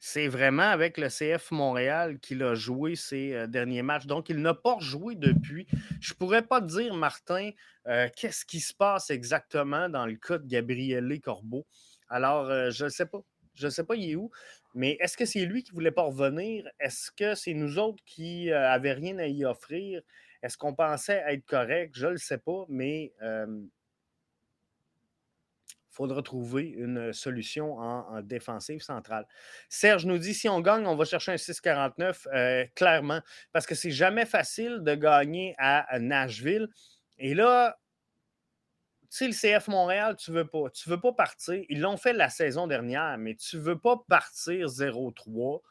[0.00, 4.06] c'est vraiment avec le CF Montréal qu'il a joué ses euh, derniers matchs.
[4.06, 5.66] Donc, il n'a pas joué depuis.
[6.00, 7.50] Je ne pourrais pas dire, Martin,
[7.88, 11.66] euh, qu'est-ce qui se passe exactement dans le cas de Gabriele Corbeau.
[12.08, 13.18] Alors, euh, je ne sais pas.
[13.54, 14.30] Je ne sais pas, il est où.
[14.74, 16.68] Mais est-ce que c'est lui qui ne voulait pas revenir?
[16.78, 20.00] Est-ce que c'est nous autres qui n'avaient rien à y offrir?
[20.44, 21.96] Est-ce qu'on pensait être correct?
[21.96, 23.12] Je ne le sais pas, mais
[25.98, 29.26] faudra trouver une solution en, défensive centrale.
[29.68, 33.20] Serge nous dit si on gagne, on va chercher un 6,49, euh, clairement,
[33.52, 36.68] parce que c'est jamais facile de gagner à, Nashville.
[37.18, 37.76] Et là,
[39.10, 40.70] tu sais, le CF Montréal, tu veux pas.
[40.70, 41.64] Tu veux pas partir.
[41.68, 45.62] Ils l'ont fait la saison dernière, mais tu veux pas partir 0-3.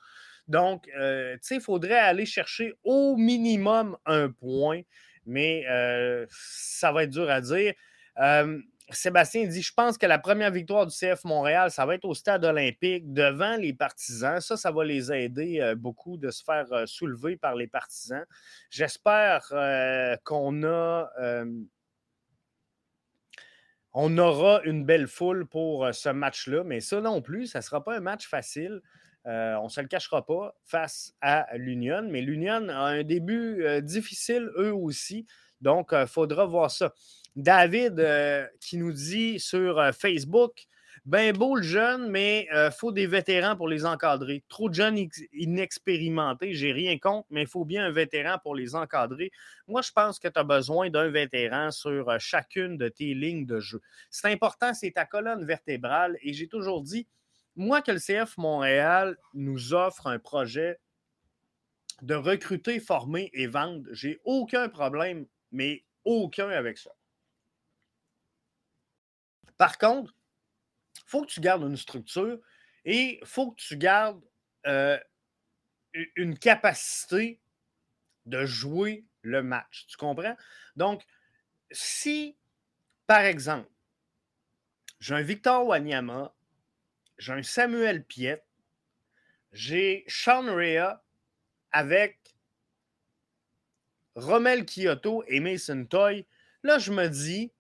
[0.50, 4.82] Donc, euh, tu sais, il faudrait aller chercher au minimum un point,
[5.26, 7.74] mais euh, ça va être dur à dire.
[8.90, 12.14] Sébastien dit Je pense que la première victoire du CF Montréal, ça va être au
[12.14, 14.40] stade olympique devant les partisans.
[14.40, 18.26] Ça, ça va les aider euh, beaucoup de se faire euh, soulever par les partisans.
[18.70, 20.64] J'espère euh, qu'on
[24.18, 27.98] aura une belle foule pour ce match-là, mais ça non plus, ça ne sera pas
[27.98, 28.82] un match facile.
[29.26, 34.50] on ne se le cachera pas face à l'Union, mais l'Union a un début difficile
[34.58, 35.26] eux aussi.
[35.60, 36.94] Donc, il faudra voir ça.
[37.38, 40.66] David euh, qui nous dit sur euh, Facebook
[41.06, 44.44] Ben beau le jeune, mais il euh, faut des vétérans pour les encadrer.
[44.50, 48.74] Trop de jeunes inexpérimentés, j'ai rien contre, mais il faut bien un vétéran pour les
[48.74, 49.32] encadrer.
[49.68, 53.60] Moi, je pense que tu as besoin d'un vétéran sur chacune de tes lignes de
[53.60, 53.82] jeu.
[54.10, 56.18] C'est important, c'est ta colonne vertébrale.
[56.24, 57.08] Et j'ai toujours dit,
[57.56, 60.80] moi, que le CF Montréal nous offre un projet
[62.02, 66.97] de recruter, former et vendre, j'ai aucun problème, mais aucun avec ça.
[69.58, 70.14] Par contre,
[70.96, 72.40] il faut que tu gardes une structure
[72.86, 74.24] et il faut que tu gardes
[74.66, 75.00] euh,
[76.16, 77.40] une capacité
[78.26, 79.86] de jouer le match.
[79.88, 80.36] Tu comprends?
[80.76, 81.04] Donc,
[81.72, 82.38] si,
[83.08, 83.70] par exemple,
[85.00, 86.34] j'ai un Victor Wanyama,
[87.18, 88.44] j'ai un Samuel Piet,
[89.52, 91.04] j'ai Sean Rea
[91.72, 92.20] avec
[94.16, 96.26] Romel Kyoto et Mason Toy,
[96.64, 97.52] là, je me dis,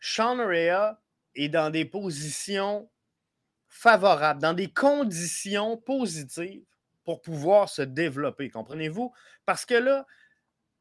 [0.00, 1.01] Sean Rea
[1.34, 2.90] est dans des positions
[3.68, 6.64] favorables, dans des conditions positives
[7.04, 9.12] pour pouvoir se développer, comprenez-vous?
[9.44, 10.06] Parce que là,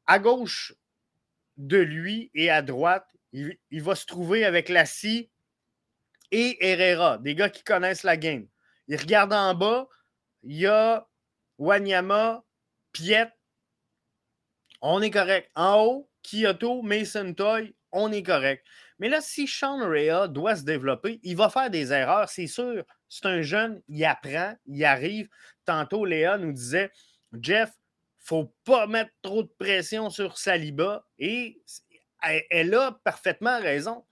[0.07, 0.73] à gauche
[1.57, 5.29] de lui et à droite, il, il va se trouver avec Lassie
[6.31, 8.47] et Herrera, des gars qui connaissent la game.
[8.87, 9.87] Il regarde en bas,
[10.43, 11.07] il y a
[11.57, 12.43] Wanyama,
[12.91, 13.31] Piet,
[14.81, 15.49] on est correct.
[15.55, 18.65] En haut, Kyoto, Mason Toy, on est correct.
[19.01, 22.85] Mais là, si Sean Rea doit se développer, il va faire des erreurs, c'est sûr.
[23.09, 25.27] C'est un jeune, il apprend, il arrive.
[25.65, 26.91] Tantôt, Léa nous disait
[27.33, 27.71] Jeff,
[28.19, 31.03] faut pas mettre trop de pression sur Saliba.
[31.17, 31.63] Et
[32.51, 34.05] elle, a parfaitement raison.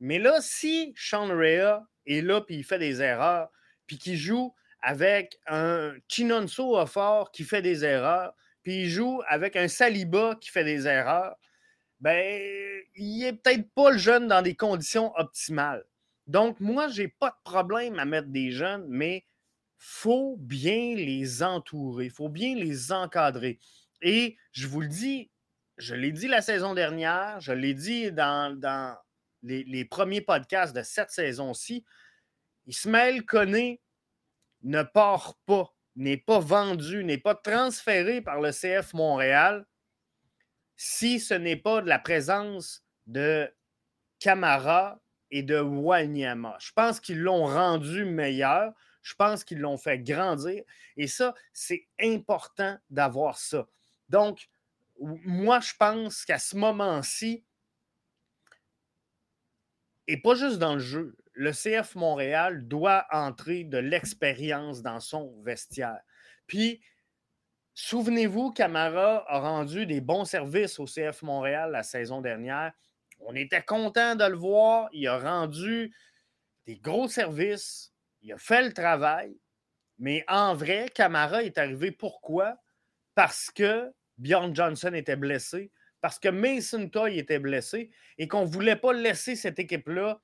[0.00, 3.50] Mais là, si Sean Rea est là puis il fait des erreurs,
[3.86, 9.56] puis qu'il joue avec un Chinonso fort qui fait des erreurs, puis il joue avec
[9.56, 11.36] un Saliba qui fait des erreurs,
[12.04, 15.86] ben, il n'est peut-être pas le jeune dans des conditions optimales.
[16.26, 19.24] Donc, moi, je n'ai pas de problème à mettre des jeunes, mais
[19.78, 23.58] faut bien les entourer, il faut bien les encadrer.
[24.02, 25.30] Et je vous le dis,
[25.78, 28.54] je l'ai dit la saison dernière, je l'ai dit dans,
[29.42, 31.86] les, premiers podcasts de cette saison-ci,
[32.66, 33.80] Ismaël Koné
[34.62, 39.64] ne part pas n'est pas vendu, n'est pas transféré par le CF Montréal
[40.76, 43.52] si ce n'est pas de la présence de
[44.18, 45.00] Camara
[45.30, 46.56] et de Wanyama.
[46.60, 48.72] Je pense qu'ils l'ont rendu meilleur.
[49.02, 50.62] Je pense qu'ils l'ont fait grandir.
[50.96, 53.66] Et ça, c'est important d'avoir ça.
[54.08, 54.48] Donc,
[54.98, 57.44] moi, je pense qu'à ce moment-ci,
[60.06, 65.42] et pas juste dans le jeu, le CF Montréal doit entrer de l'expérience dans son
[65.42, 66.00] vestiaire.
[66.46, 66.80] Puis,
[67.74, 72.72] souvenez-vous, Camara a rendu des bons services au CF Montréal la saison dernière.
[73.20, 74.88] On était content de le voir.
[74.92, 75.94] Il a rendu
[76.66, 77.92] des gros services.
[78.22, 79.38] Il a fait le travail.
[79.98, 82.56] Mais en vrai, Camara est arrivé pourquoi?
[83.14, 85.70] Parce que Bjorn Johnson était blessé,
[86.00, 90.20] parce que Mason Toy était blessé et qu'on ne voulait pas laisser cette équipe-là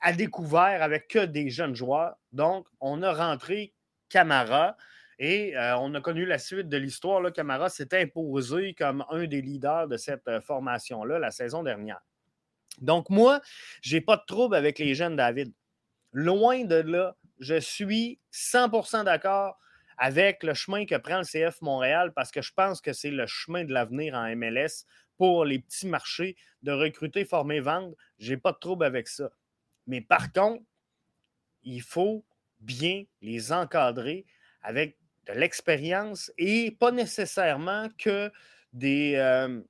[0.00, 2.16] à découvert avec que des jeunes joueurs.
[2.32, 3.74] Donc, on a rentré
[4.08, 4.76] Camara
[5.18, 7.32] et euh, on a connu la suite de l'histoire.
[7.32, 12.00] Camara s'est imposé comme un des leaders de cette euh, formation-là la saison dernière.
[12.80, 13.40] Donc, moi,
[13.80, 15.52] je n'ai pas de trouble avec les jeunes David.
[16.12, 19.58] Loin de là, je suis 100% d'accord
[19.96, 23.26] avec le chemin que prend le CF Montréal parce que je pense que c'est le
[23.26, 24.84] chemin de l'avenir en MLS
[25.16, 27.96] pour les petits marchés de recruter, former, vendre.
[28.18, 29.30] Je n'ai pas de trouble avec ça.
[29.86, 30.62] Mais par contre,
[31.62, 32.26] il faut
[32.60, 34.26] bien les encadrer
[34.60, 38.30] avec de l'expérience et pas nécessairement que
[38.72, 39.60] des, euh,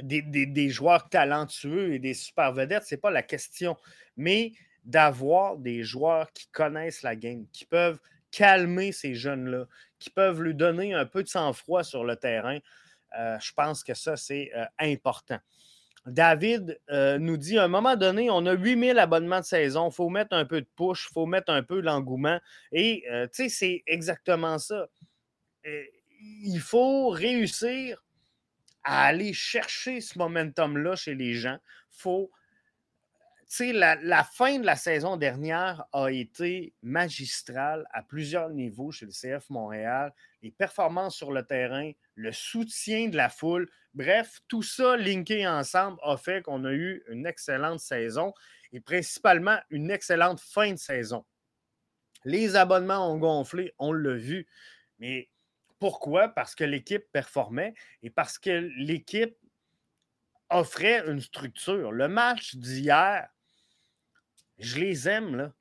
[0.00, 3.76] des, joueurs talentueux et des super vedettes, ce n'est pas la question,
[4.16, 4.52] mais
[4.84, 8.00] d'avoir des joueurs qui connaissent la game, qui peuvent
[8.30, 9.66] calmer ces jeunes-là,
[9.98, 12.58] qui peuvent lui donner un peu de sang-froid sur le terrain.
[13.18, 15.38] Euh, je pense que ça, c'est euh, important.
[16.06, 19.94] David euh, nous dit à un moment donné, on a 8000 abonnements de saison, il
[19.94, 22.40] faut mettre un peu de push, il faut mettre un peu l'engouement.
[22.72, 24.88] Et euh, tu sais, c'est exactement ça.
[25.66, 25.84] Euh,
[26.20, 28.02] il faut réussir
[28.82, 31.58] à aller chercher ce momentum-là chez les gens.
[31.90, 32.30] faut.
[33.48, 38.90] Tu sais, la, la, fin de la saison dernière a été magistrale à plusieurs niveaux
[38.92, 40.14] chez le CF Montréal.
[40.42, 45.98] Les performances sur le terrain, le soutien de la foule, Bref, tout ça linké ensemble
[46.02, 48.32] a fait qu'on a eu une excellente saison
[48.72, 51.26] et principalement une excellente fin de saison.
[52.24, 54.46] Les abonnements ont gonflé, on l'a vu.
[54.98, 55.28] Mais
[55.78, 56.28] pourquoi?
[56.28, 59.36] Parce que l'équipe performait et parce que l'équipe
[60.48, 61.92] offrait une structure.
[61.92, 63.28] Le match d'hier
[64.58, 65.52] je les aime.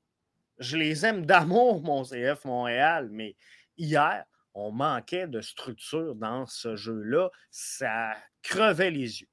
[0.59, 3.35] Je les aime d'amour, mon CF Montréal, mais
[3.77, 4.23] hier,
[4.53, 7.29] on manquait de structure dans ce jeu-là.
[7.49, 9.27] Ça crevait les yeux.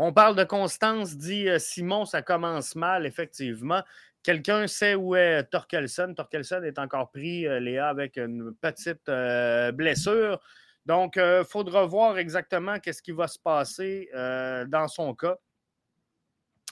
[0.00, 3.82] On parle de constance, dit euh, Simon, ça commence mal, effectivement.
[4.22, 6.14] Quelqu'un sait où est Torkelson.
[6.14, 10.40] Torkelson est encore pris, euh, Léa, avec une petite euh, blessure.
[10.86, 15.36] Donc, il faudra voir exactement qu'est-ce qui va se passer dans son cas.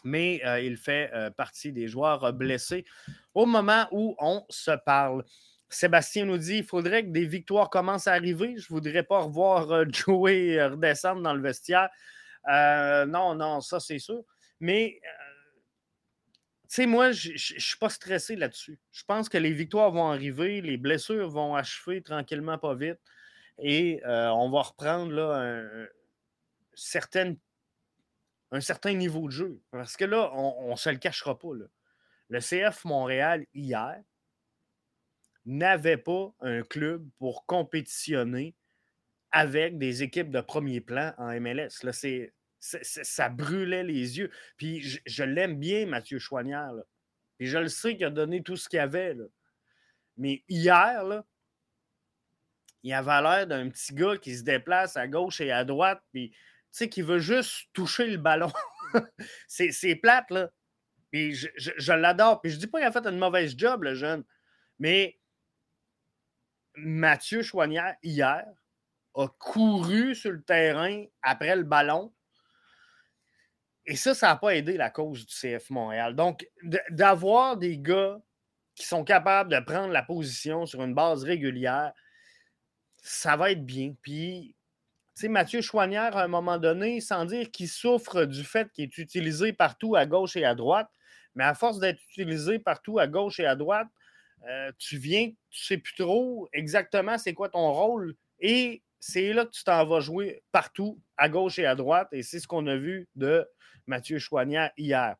[0.04, 2.86] Mais il fait partie des joueurs blessés
[3.34, 5.22] au moment où on se parle.
[5.68, 8.56] Sébastien nous dit il faudrait que des victoires commencent à arriver.
[8.56, 11.88] Je ne voudrais pas revoir Joey redescendre dans le vestiaire.
[12.46, 14.22] non, non, ça c'est sûr.
[14.60, 15.00] Mais
[16.68, 18.80] tu sais, moi, je ne suis pas stressé là-dessus.
[18.90, 22.98] Je pense que les victoires vont arriver, les blessures vont achever tranquillement, pas vite.
[23.58, 25.86] Et on va reprendre là,
[28.52, 29.60] un, certain niveau de jeu.
[29.70, 31.48] Parce que là, on ne se le cachera pas.
[32.28, 34.02] Le CF Montréal, hier,
[35.46, 38.54] n'avait pas un club pour compétitionner
[39.30, 41.82] avec des équipes de premier plan en MLS.
[41.82, 41.92] Là,
[42.58, 44.30] ça brûlait les yeux.
[44.56, 46.72] Puis je, l'aime bien, Mathieu Chouanière.
[47.38, 49.14] Puis je le sais qu'il a donné tout ce qu'il avait.
[49.14, 49.24] Là.
[50.16, 51.24] Mais hier, là,
[52.82, 56.32] il avait l'air d'un petit gars qui se déplace à gauche et à droite, puis
[56.90, 58.52] qui veut juste toucher le ballon.
[59.48, 60.50] c'est, plate, là.
[61.10, 62.40] Puis je, l'adore.
[62.42, 64.24] Puis je dis pas qu'il a fait une mauvaise job, le jeune.
[64.78, 65.18] Mais
[66.76, 68.44] Mathieu Chouanière, hier,
[69.14, 72.12] a couru sur le terrain après le ballon.
[73.86, 76.14] Et ça, ça n'a pas aidé la cause du CF Montréal.
[76.14, 76.46] Donc,
[76.90, 78.20] d'avoir des gars
[78.74, 81.92] qui sont capables de prendre la position sur une base régulière,
[83.02, 83.94] ça va être bien.
[84.02, 84.54] Puis,
[85.14, 88.84] tu sais, Mathieu Chouanière, à un moment donné, sans dire qu'il souffre du fait qu'il
[88.84, 90.90] est utilisé partout à gauche et à droite,
[91.34, 93.88] mais à force d'être utilisé partout à gauche et à droite,
[94.48, 99.44] euh, tu viens, tu sais plus trop exactement c'est quoi ton rôle et c'est là
[99.44, 102.66] que tu t'en vas jouer partout, à gauche et à droite, et c'est ce qu'on
[102.66, 103.46] a vu de
[103.86, 105.16] Mathieu Chouanière hier.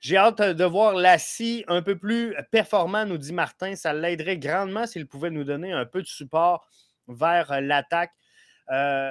[0.00, 3.74] J'ai hâte de voir Lassie un peu plus performant, nous dit Martin.
[3.76, 6.68] Ça l'aiderait grandement s'il pouvait nous donner un peu de support
[7.08, 8.12] vers l'attaque.
[8.70, 9.10] Euh,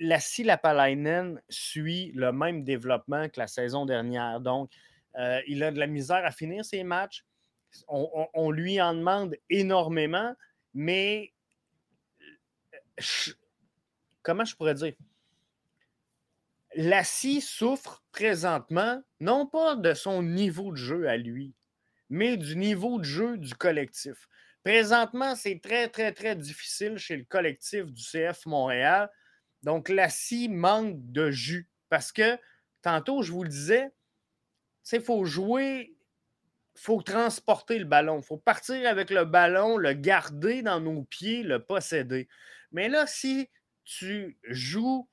[0.00, 4.40] Lassie Lapalainen suit le même développement que la saison dernière.
[4.40, 4.70] Donc,
[5.16, 7.24] euh, il a de la misère à finir ses matchs
[7.88, 10.34] on, lui en demande énormément,
[10.74, 11.32] mais
[14.22, 14.94] comment je pourrais dire?
[16.74, 21.54] Lassie souffre présentement, non pas de son niveau de jeu à lui,
[22.10, 24.28] mais du niveau de jeu du collectif.
[24.64, 29.10] Présentement, c'est très, très, très difficile chez le collectif du CF Montréal.
[29.62, 32.38] Donc, Lassie manque de jus parce que,
[32.82, 33.90] tantôt, je vous le disais,
[34.92, 35.96] il faut jouer
[36.78, 38.18] faut transporter le ballon.
[38.20, 42.28] Il faut partir avec le ballon, le garder dans nos pieds, le posséder.
[42.72, 43.48] Mais là, si
[43.84, 45.08] tu joues,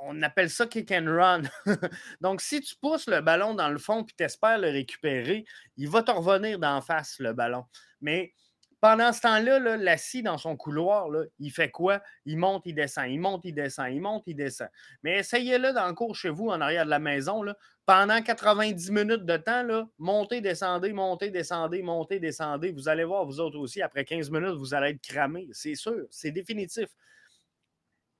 [0.00, 1.42] on appelle ça kick and run.
[2.20, 5.44] Donc, si tu pousses le ballon dans le fond et tu espères le récupérer,
[5.76, 7.64] il va te revenir d'en face, le ballon.
[8.00, 8.32] Mais
[8.80, 11.08] pendant ce temps-là, là, l'assis dans son couloir,
[11.40, 12.00] il fait quoi?
[12.24, 14.68] Il monte, il descend, il monte, il descend, il monte, il descend.
[15.02, 17.42] Mais essayez-le dans le cours chez vous, en arrière de la maison.
[17.86, 22.70] Pendant 90 minutes de temps, montez, descendez, montez, descendez, montez, descendez.
[22.70, 25.48] Vous allez voir, vous autres aussi, après 15 minutes, vous allez être cramé.
[25.52, 26.88] C'est sûr, c'est définitif.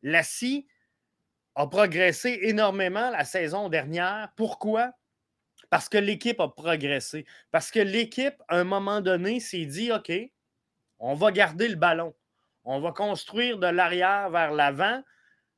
[0.03, 0.67] Lassie
[1.55, 4.33] a progressé énormément la saison dernière.
[4.37, 4.93] Pourquoi?
[5.71, 7.27] Parce que l'équipe a progressé.
[7.51, 10.11] Parce que l'équipe, à un moment donné, s'est dit OK,
[10.99, 12.15] on va garder le ballon.
[12.65, 15.03] On va construire de l'arrière vers l'avant.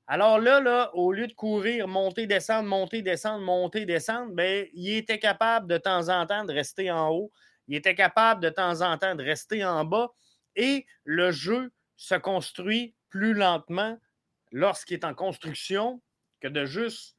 [0.06, 5.18] Alors là, au lieu de courir, monter, descendre, monter, descendre, monter, descendre, bien, il était
[5.18, 7.32] capable de temps en temps de rester en haut.
[7.68, 10.10] Il était capable de temps en temps de rester en bas.
[10.56, 13.98] Et le jeu se construit plus lentement
[14.50, 16.02] lorsqu'il est en construction
[16.40, 17.16] que de juste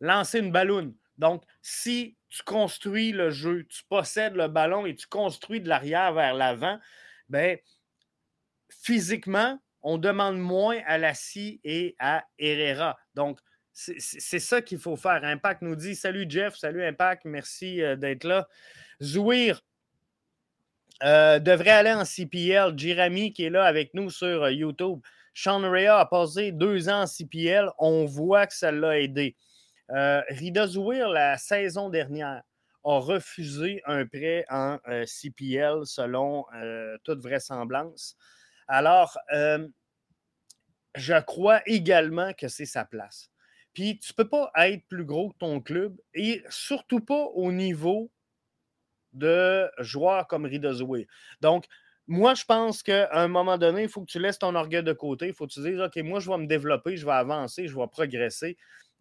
[0.00, 0.94] lancer une ballonne.
[1.16, 6.12] Donc, si tu construis le jeu, tu possèdes le ballon et tu construis de l'arrière
[6.12, 6.78] vers l'avant,
[7.28, 7.58] ben,
[8.68, 12.96] physiquement, on demande moins à Lassie et à Herrera.
[13.14, 13.38] Donc,
[13.72, 15.22] c'est ça qu'il faut faire.
[15.22, 18.48] Impact nous dit Salut Jeff, salut Impact, merci euh, d'être là.
[19.02, 19.62] Zouir
[21.02, 22.76] euh, devrait aller en CPL.
[22.78, 25.00] Jeremy qui est là avec nous sur euh, YouTube.
[25.34, 27.70] Sean Rea a passé deux ans en CPL.
[27.78, 29.36] On voit que ça l'a aidé.
[29.88, 32.42] Rida Zouir, la saison dernière,
[32.86, 38.16] a refusé un prêt en euh, CPL selon euh, toute vraisemblance.
[38.68, 39.66] Alors, euh,
[40.94, 43.30] je crois également que c'est sa place.
[43.74, 47.52] Puis tu ne peux pas être plus gros que ton club et surtout pas au
[47.52, 48.10] niveau
[49.12, 51.08] de joueurs comme Ridezoé.
[51.40, 51.66] Donc,
[52.06, 54.92] moi, je pense qu'à un moment donné, il faut que tu laisses ton orgueil de
[54.92, 55.26] côté.
[55.26, 57.76] Il faut que tu dises OK, moi, je vais me développer, je vais avancer, je
[57.76, 58.56] vais progresser.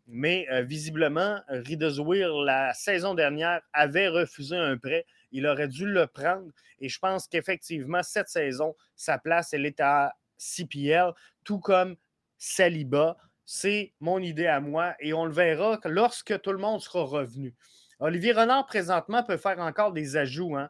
[0.08, 5.06] Mais euh, visiblement, Ridezouir, la saison dernière, avait refusé un prêt.
[5.32, 6.52] Il aurait dû le prendre.
[6.80, 11.12] Et je pense qu'effectivement, cette saison, sa place, elle est à CPL,
[11.44, 11.96] tout comme
[12.38, 13.18] Saliba.
[13.46, 14.96] C'est mon idée à moi.
[15.00, 17.56] Et on le verra lorsque tout le monde sera revenu.
[18.00, 20.56] Olivier Renard, présentement, peut faire encore des ajouts.
[20.56, 20.70] Hein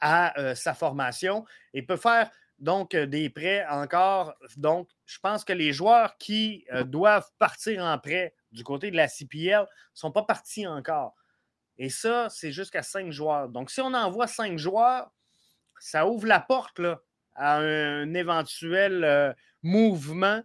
[0.00, 4.34] à euh, sa formation et peut faire donc euh, des prêts encore.
[4.56, 8.96] Donc, je pense que les joueurs qui euh, doivent partir en prêt du côté de
[8.96, 11.14] la CPL ne sont pas partis encore.
[11.78, 13.48] Et ça, c'est jusqu'à cinq joueurs.
[13.48, 15.10] Donc, si on envoie cinq joueurs,
[15.78, 16.80] ça ouvre la porte
[17.34, 20.42] à un éventuel mouvement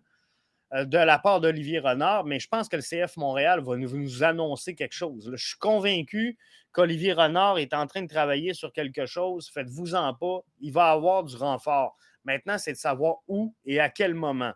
[0.74, 4.76] de la part d'Olivier Renard, mais je pense que le CF Montréal va nous, annoncer
[4.76, 5.32] quelque chose.
[5.34, 6.38] je suis convaincu
[6.72, 11.24] qu'Olivier Renard est en train de travailler sur quelque chose, faites-vous-en pas, il va avoir
[11.24, 11.98] du renfort.
[12.24, 14.54] Maintenant, c'est de savoir où et à quel moment.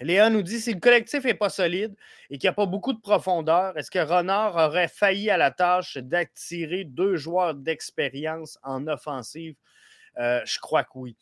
[0.00, 1.94] Léa nous dit si le collectif n'est pas solide
[2.30, 5.50] et qu'il n'y a pas beaucoup de profondeur, est-ce que Renard aurait failli à la
[5.50, 9.56] tâche d'attirer deux joueurs d'expérience en offensive?
[10.18, 11.16] Euh, je crois que oui.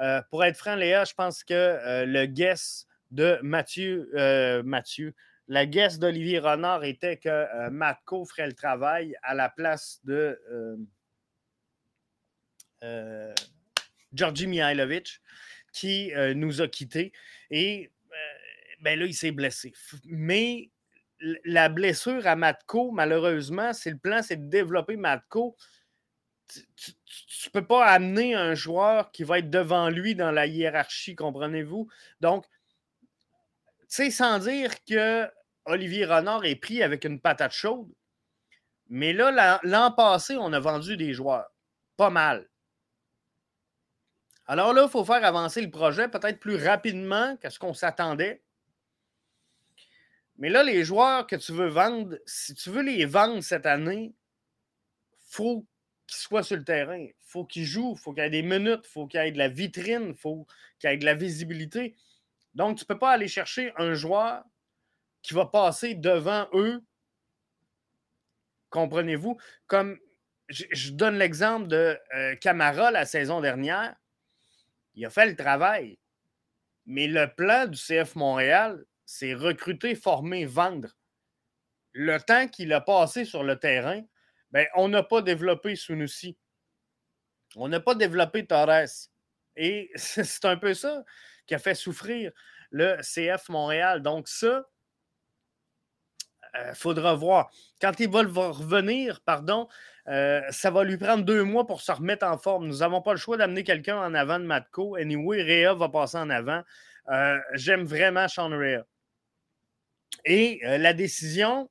[0.00, 4.08] Euh, pour être franc, Léa, je pense que euh, le guess de Mathieu,
[4.64, 5.14] Mathieu
[5.48, 10.40] la guest d'Olivier Renard était que euh, Matko ferait le travail à la place de
[10.50, 10.76] euh,
[12.84, 13.34] euh,
[14.12, 15.20] Georgi Mihailovic,
[15.72, 17.12] qui nous a quittés.
[17.50, 17.90] Et
[18.80, 19.72] ben là, il s'est blessé.
[20.04, 20.70] Mais
[21.44, 25.56] la blessure à Matko, malheureusement, c'est le plan, c'est de développer Matko.
[26.48, 26.92] Tu
[27.46, 31.88] ne peux pas amener un joueur qui va être devant lui dans la hiérarchie, comprenez-vous?
[32.20, 32.44] Donc,
[33.94, 35.28] sais, sans dire que
[35.64, 37.88] Olivier Renard est pris avec une patate chaude,
[38.88, 41.50] mais là, l'an passé, on a vendu des joueurs.
[41.96, 42.48] Pas mal.
[44.46, 48.42] Alors là, il faut faire avancer le projet peut-être plus rapidement que ce qu'on s'attendait.
[50.36, 54.14] Mais là, les joueurs que tu veux vendre, si tu veux les vendre cette année,
[55.28, 55.66] faut
[56.06, 57.06] qu'ils soient sur le terrain.
[57.20, 59.48] Faut qu'ils jouent, faut qu'il y ait des minutes, faut qu'il y ait de la
[59.48, 60.46] vitrine, faut
[60.78, 61.96] qu'il y ait de la visibilité.
[62.54, 64.44] Donc, tu ne peux pas aller chercher un joueur
[65.22, 66.82] qui va passer devant eux.
[68.70, 69.38] Comprenez-vous?
[69.66, 69.98] Comme
[70.48, 73.94] je, donne l'exemple de euh, Camara la saison dernière.
[74.94, 75.98] Il a fait le travail.
[76.84, 80.96] Mais le plan du CF Montréal, c'est recruter, former, vendre.
[81.92, 84.02] Le temps qu'il a passé sur le terrain,
[84.50, 86.36] ben, on n'a pas développé Sunusi.
[87.56, 89.08] On n'a pas développé Torres.
[89.56, 91.04] Et c'est un peu ça
[91.52, 92.32] qui a fait souffrir
[92.70, 94.00] le CF Montréal.
[94.00, 94.64] Donc, ça,
[96.54, 97.50] il euh, faudra voir.
[97.78, 99.68] Quand il va revenir, pardon,
[100.08, 102.66] euh, ça va lui prendre deux mois pour se remettre en forme.
[102.68, 104.96] Nous n'avons pas le choix d'amener quelqu'un en avant de Matko.
[104.96, 106.62] Anyway, Réa va passer en avant.
[107.10, 108.86] Euh, j'aime vraiment Sean Réa.
[110.24, 111.68] Et la décision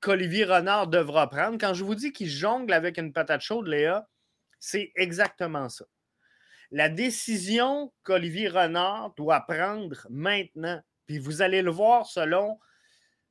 [0.00, 4.08] qu'Olivier Renard devra prendre, quand je vous dis qu'il jongle avec une patate chaude, Léa,
[4.60, 5.84] c'est exactement ça.
[6.72, 12.58] La décision qu'Olivier Renard doit prendre maintenant, puis vous allez le voir selon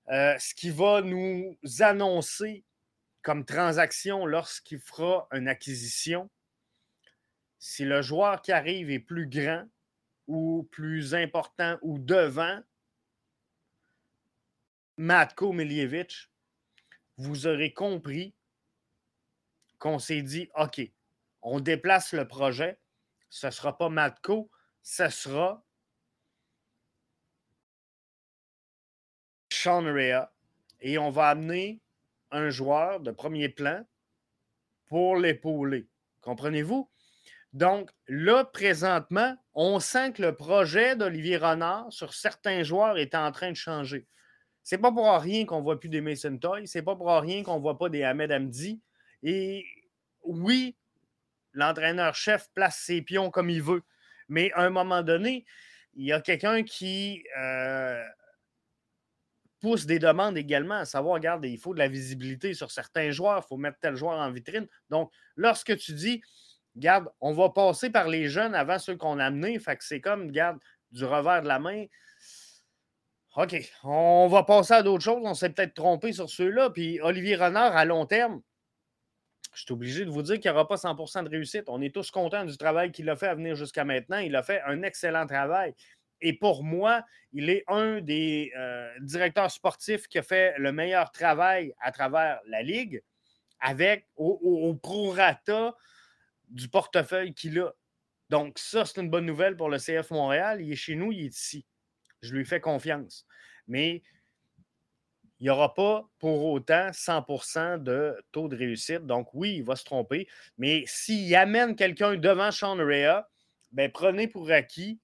[0.10, 2.64] euh, ce qui va nous annoncer
[3.24, 6.30] comme transaction lorsqu'il fera une acquisition,
[7.58, 9.68] si le joueur qui arrive est plus grand
[10.28, 12.62] ou plus important ou devant
[14.98, 16.30] Matko Miljevic,
[17.18, 18.36] vous aurez compris
[19.80, 20.80] qu'on s'est dit OK,
[21.42, 22.78] on déplace le projet,
[23.32, 24.52] ce ne sera pas Matko,
[24.84, 25.66] ce sera
[29.50, 30.32] Sean Rea
[30.82, 31.82] et on va amener
[32.32, 33.86] un joueur de premier plan
[34.88, 35.88] pour l'épauler.
[36.20, 36.90] Comprenez-vous?
[37.54, 43.32] Donc, là, présentement, on sent que le projet d'Olivier Renard sur certains joueurs est en
[43.32, 44.08] train de changer.
[44.64, 47.60] C'est pas pour rien qu'on voit plus des Mason Toy, c'est pas pour rien qu'on
[47.60, 48.82] voit pas des Ahmed Hamdi.
[49.24, 49.66] Et
[50.24, 50.76] oui,
[51.54, 53.84] l'entraîneur-chef place ses pions comme il veut,
[54.30, 55.46] mais à un moment donné,
[55.94, 58.04] il y a quelqu'un qui euh,
[59.60, 63.44] pousse des demandes également, à savoir, regarde, il faut de la visibilité sur certains joueurs,
[63.46, 64.68] il faut mettre tel joueur en vitrine.
[64.90, 66.22] Donc, lorsque tu dis,
[66.76, 70.02] regarde, on va passer par les jeunes avant ceux qu'on a amenés, fait que c'est
[70.02, 70.58] comme, regarde,
[70.92, 71.86] du revers de la main.
[73.38, 75.22] OK, on va passer à d'autres choses.
[75.24, 76.70] On s'est peut-être trompé sur ceux-là.
[76.70, 78.42] Puis Olivier Renard, à long terme,
[79.54, 81.66] je suis obligé de vous dire qu'il n'y aura pas 100% de réussite.
[81.68, 84.20] On est tous contents du travail qu'il a fait à venir jusqu'à maintenant.
[84.20, 85.74] Il a fait un excellent travail.
[86.22, 91.12] et pour moi, il est un des euh, directeurs sportifs qui a fait le meilleur
[91.12, 93.02] travail à travers la Ligue
[93.60, 95.76] avec au, au prorata
[96.50, 97.72] du portefeuille qu'il a.
[98.30, 100.62] Donc, ça, c'est une bonne nouvelle pour le CF Montréal.
[100.62, 101.66] Il est chez nous, il est ici.
[102.22, 103.26] Je lui fais confiance.
[103.68, 104.04] Mais
[105.42, 109.08] il n'y aura pas pour autant 100% de taux de réussite.
[109.08, 110.28] Donc, oui, il va se tromper.
[110.60, 113.28] Mais s'il amène quelqu'un devant Sean Rea,
[113.72, 115.00] ben, prenez pour acquis,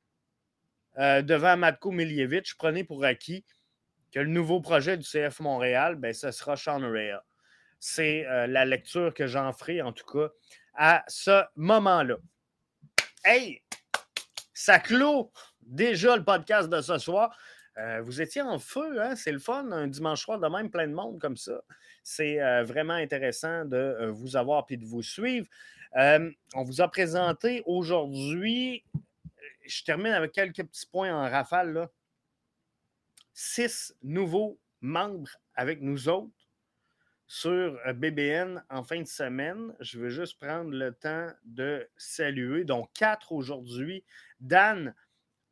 [0.99, 3.45] euh, devant Matko Miljevic, prenez pour acquis
[4.11, 7.25] que le nouveau projet du CF Montréal, ben, ce sera Sean Rea.
[7.79, 10.29] C'est euh, la lecture que j'en ferai, en tout cas,
[10.75, 12.17] à ce moment-là.
[13.25, 13.63] Hey!
[14.53, 15.31] Ça clôt
[15.61, 17.35] déjà le podcast de ce soir.
[17.77, 19.15] Euh, vous étiez en feu, hein?
[19.15, 21.61] c'est le fun, un dimanche soir de même, plein de monde comme ça.
[22.03, 25.47] C'est euh, vraiment intéressant de euh, vous avoir et de vous suivre.
[25.95, 28.83] on vous a présenté aujourd'hui,
[29.65, 31.87] je termine avec quelques petits points en rafale,
[33.33, 36.33] six nouveaux membres avec nous autres
[37.27, 39.75] sur BBN en fin de semaine.
[39.81, 42.63] Je veux juste prendre le temps de saluer.
[42.63, 44.03] Donc, quatre aujourd'hui.
[44.39, 44.95] Dan,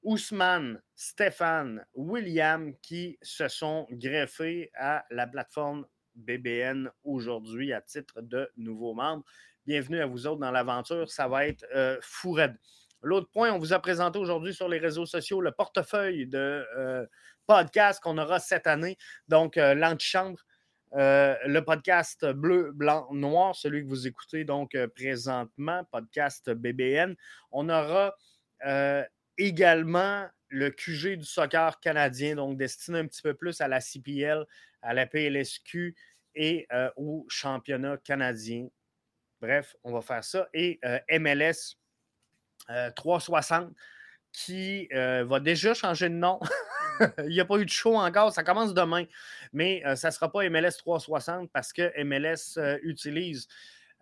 [0.05, 8.47] Ousmane, Stéphane, William qui se sont greffés à la plateforme BBN aujourd'hui à titre de
[8.55, 9.25] nouveaux membres.
[9.65, 11.09] Bienvenue à vous autres dans l'aventure.
[11.09, 11.99] Ça va être euh,
[13.01, 17.05] L'autre point, on vous a présenté aujourd'hui sur les réseaux sociaux le portefeuille de euh,
[17.47, 18.97] podcast qu'on aura cette année.
[19.27, 20.39] Donc, euh, l'antichambre,
[20.93, 27.15] euh, le podcast bleu, blanc, noir, celui que vous écoutez donc présentement, podcast BBN.
[27.51, 28.15] On aura
[29.37, 34.45] également le QG du soccer canadien, donc destiné un petit peu plus à la CPL,
[34.81, 35.95] à la PLSQ
[36.35, 38.67] et euh, au championnat canadien.
[39.41, 40.47] Bref, on va faire ça.
[40.53, 41.77] Et euh, MLS
[42.95, 43.71] 360 euh,
[44.31, 46.39] qui va déjà changer de nom.
[47.19, 49.05] Il n'y a pas eu de show encore, ça commence demain.
[49.51, 53.47] Mais ça ne sera pas MLS 360 parce que MLS utilise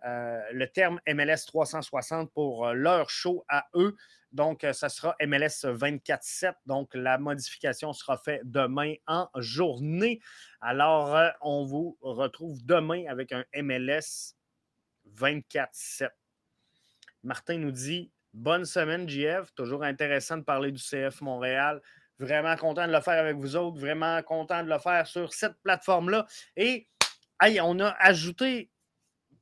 [0.04, 3.96] le terme MLS 360 pour leur show à eux.
[4.34, 6.54] Donc, euh, ça sera MLS 24-7.
[6.66, 10.20] Donc, la modification sera faite demain en journée.
[10.60, 14.34] Alors, euh, on vous retrouve demain avec un MLS
[15.08, 16.10] 24-7.
[17.22, 19.54] Martin nous dit Bonne semaine, JF.
[19.54, 21.80] Toujours intéressant de parler du CF Montréal.
[22.18, 23.78] Vraiment content de le faire avec vous autres.
[23.78, 26.26] Vraiment content de le faire sur cette plateforme-là.
[26.56, 26.88] Et
[27.60, 28.72] on a ajouté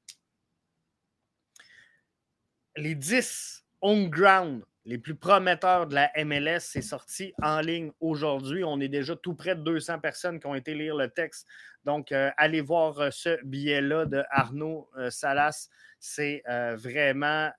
[2.75, 8.63] les 10 on ground les plus prometteurs de la MLS, c'est sorti en ligne aujourd'hui.
[8.63, 11.47] On est déjà tout près de 200 personnes qui ont été lire le texte.
[11.85, 15.69] Donc, euh, allez voir euh, ce billet-là de Arnaud euh, Salas.
[15.99, 16.43] C'est
[16.75, 17.51] vraiment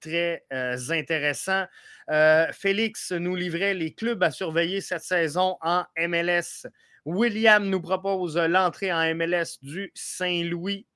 [0.00, 1.64] très intéressant.
[2.52, 6.66] Félix nous livrait les clubs à surveiller cette saison en MLS.
[7.06, 10.86] William nous propose l'entrée en MLS du Saint-Louis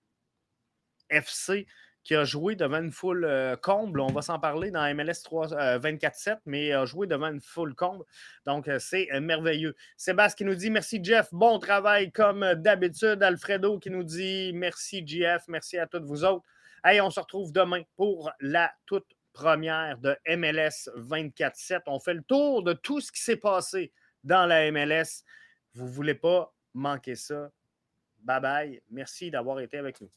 [1.09, 1.66] FC
[2.03, 4.01] qui a joué devant une foule euh, comble.
[4.01, 8.05] On va s'en parler dans MLS 3, 24-7, mais a joué devant une foule comble.
[8.46, 9.76] Donc, euh, c'est euh, merveilleux.
[9.96, 11.28] Sébastien qui nous dit merci, Jeff.
[11.32, 13.22] Bon travail comme d'habitude.
[13.22, 15.44] Alfredo qui nous dit merci, Jeff.
[15.48, 16.44] Merci à toutes vous autres.
[16.84, 21.82] Hey, on se retrouve demain pour la toute première de MLS 24-7.
[21.86, 23.92] On fait le tour de tout ce qui s'est passé
[24.24, 25.24] dans la MLS.
[25.74, 27.51] Vous ne voulez pas manquer ça?
[28.20, 28.82] Bye bye.
[28.90, 30.11] Merci d'avoir été avec nous.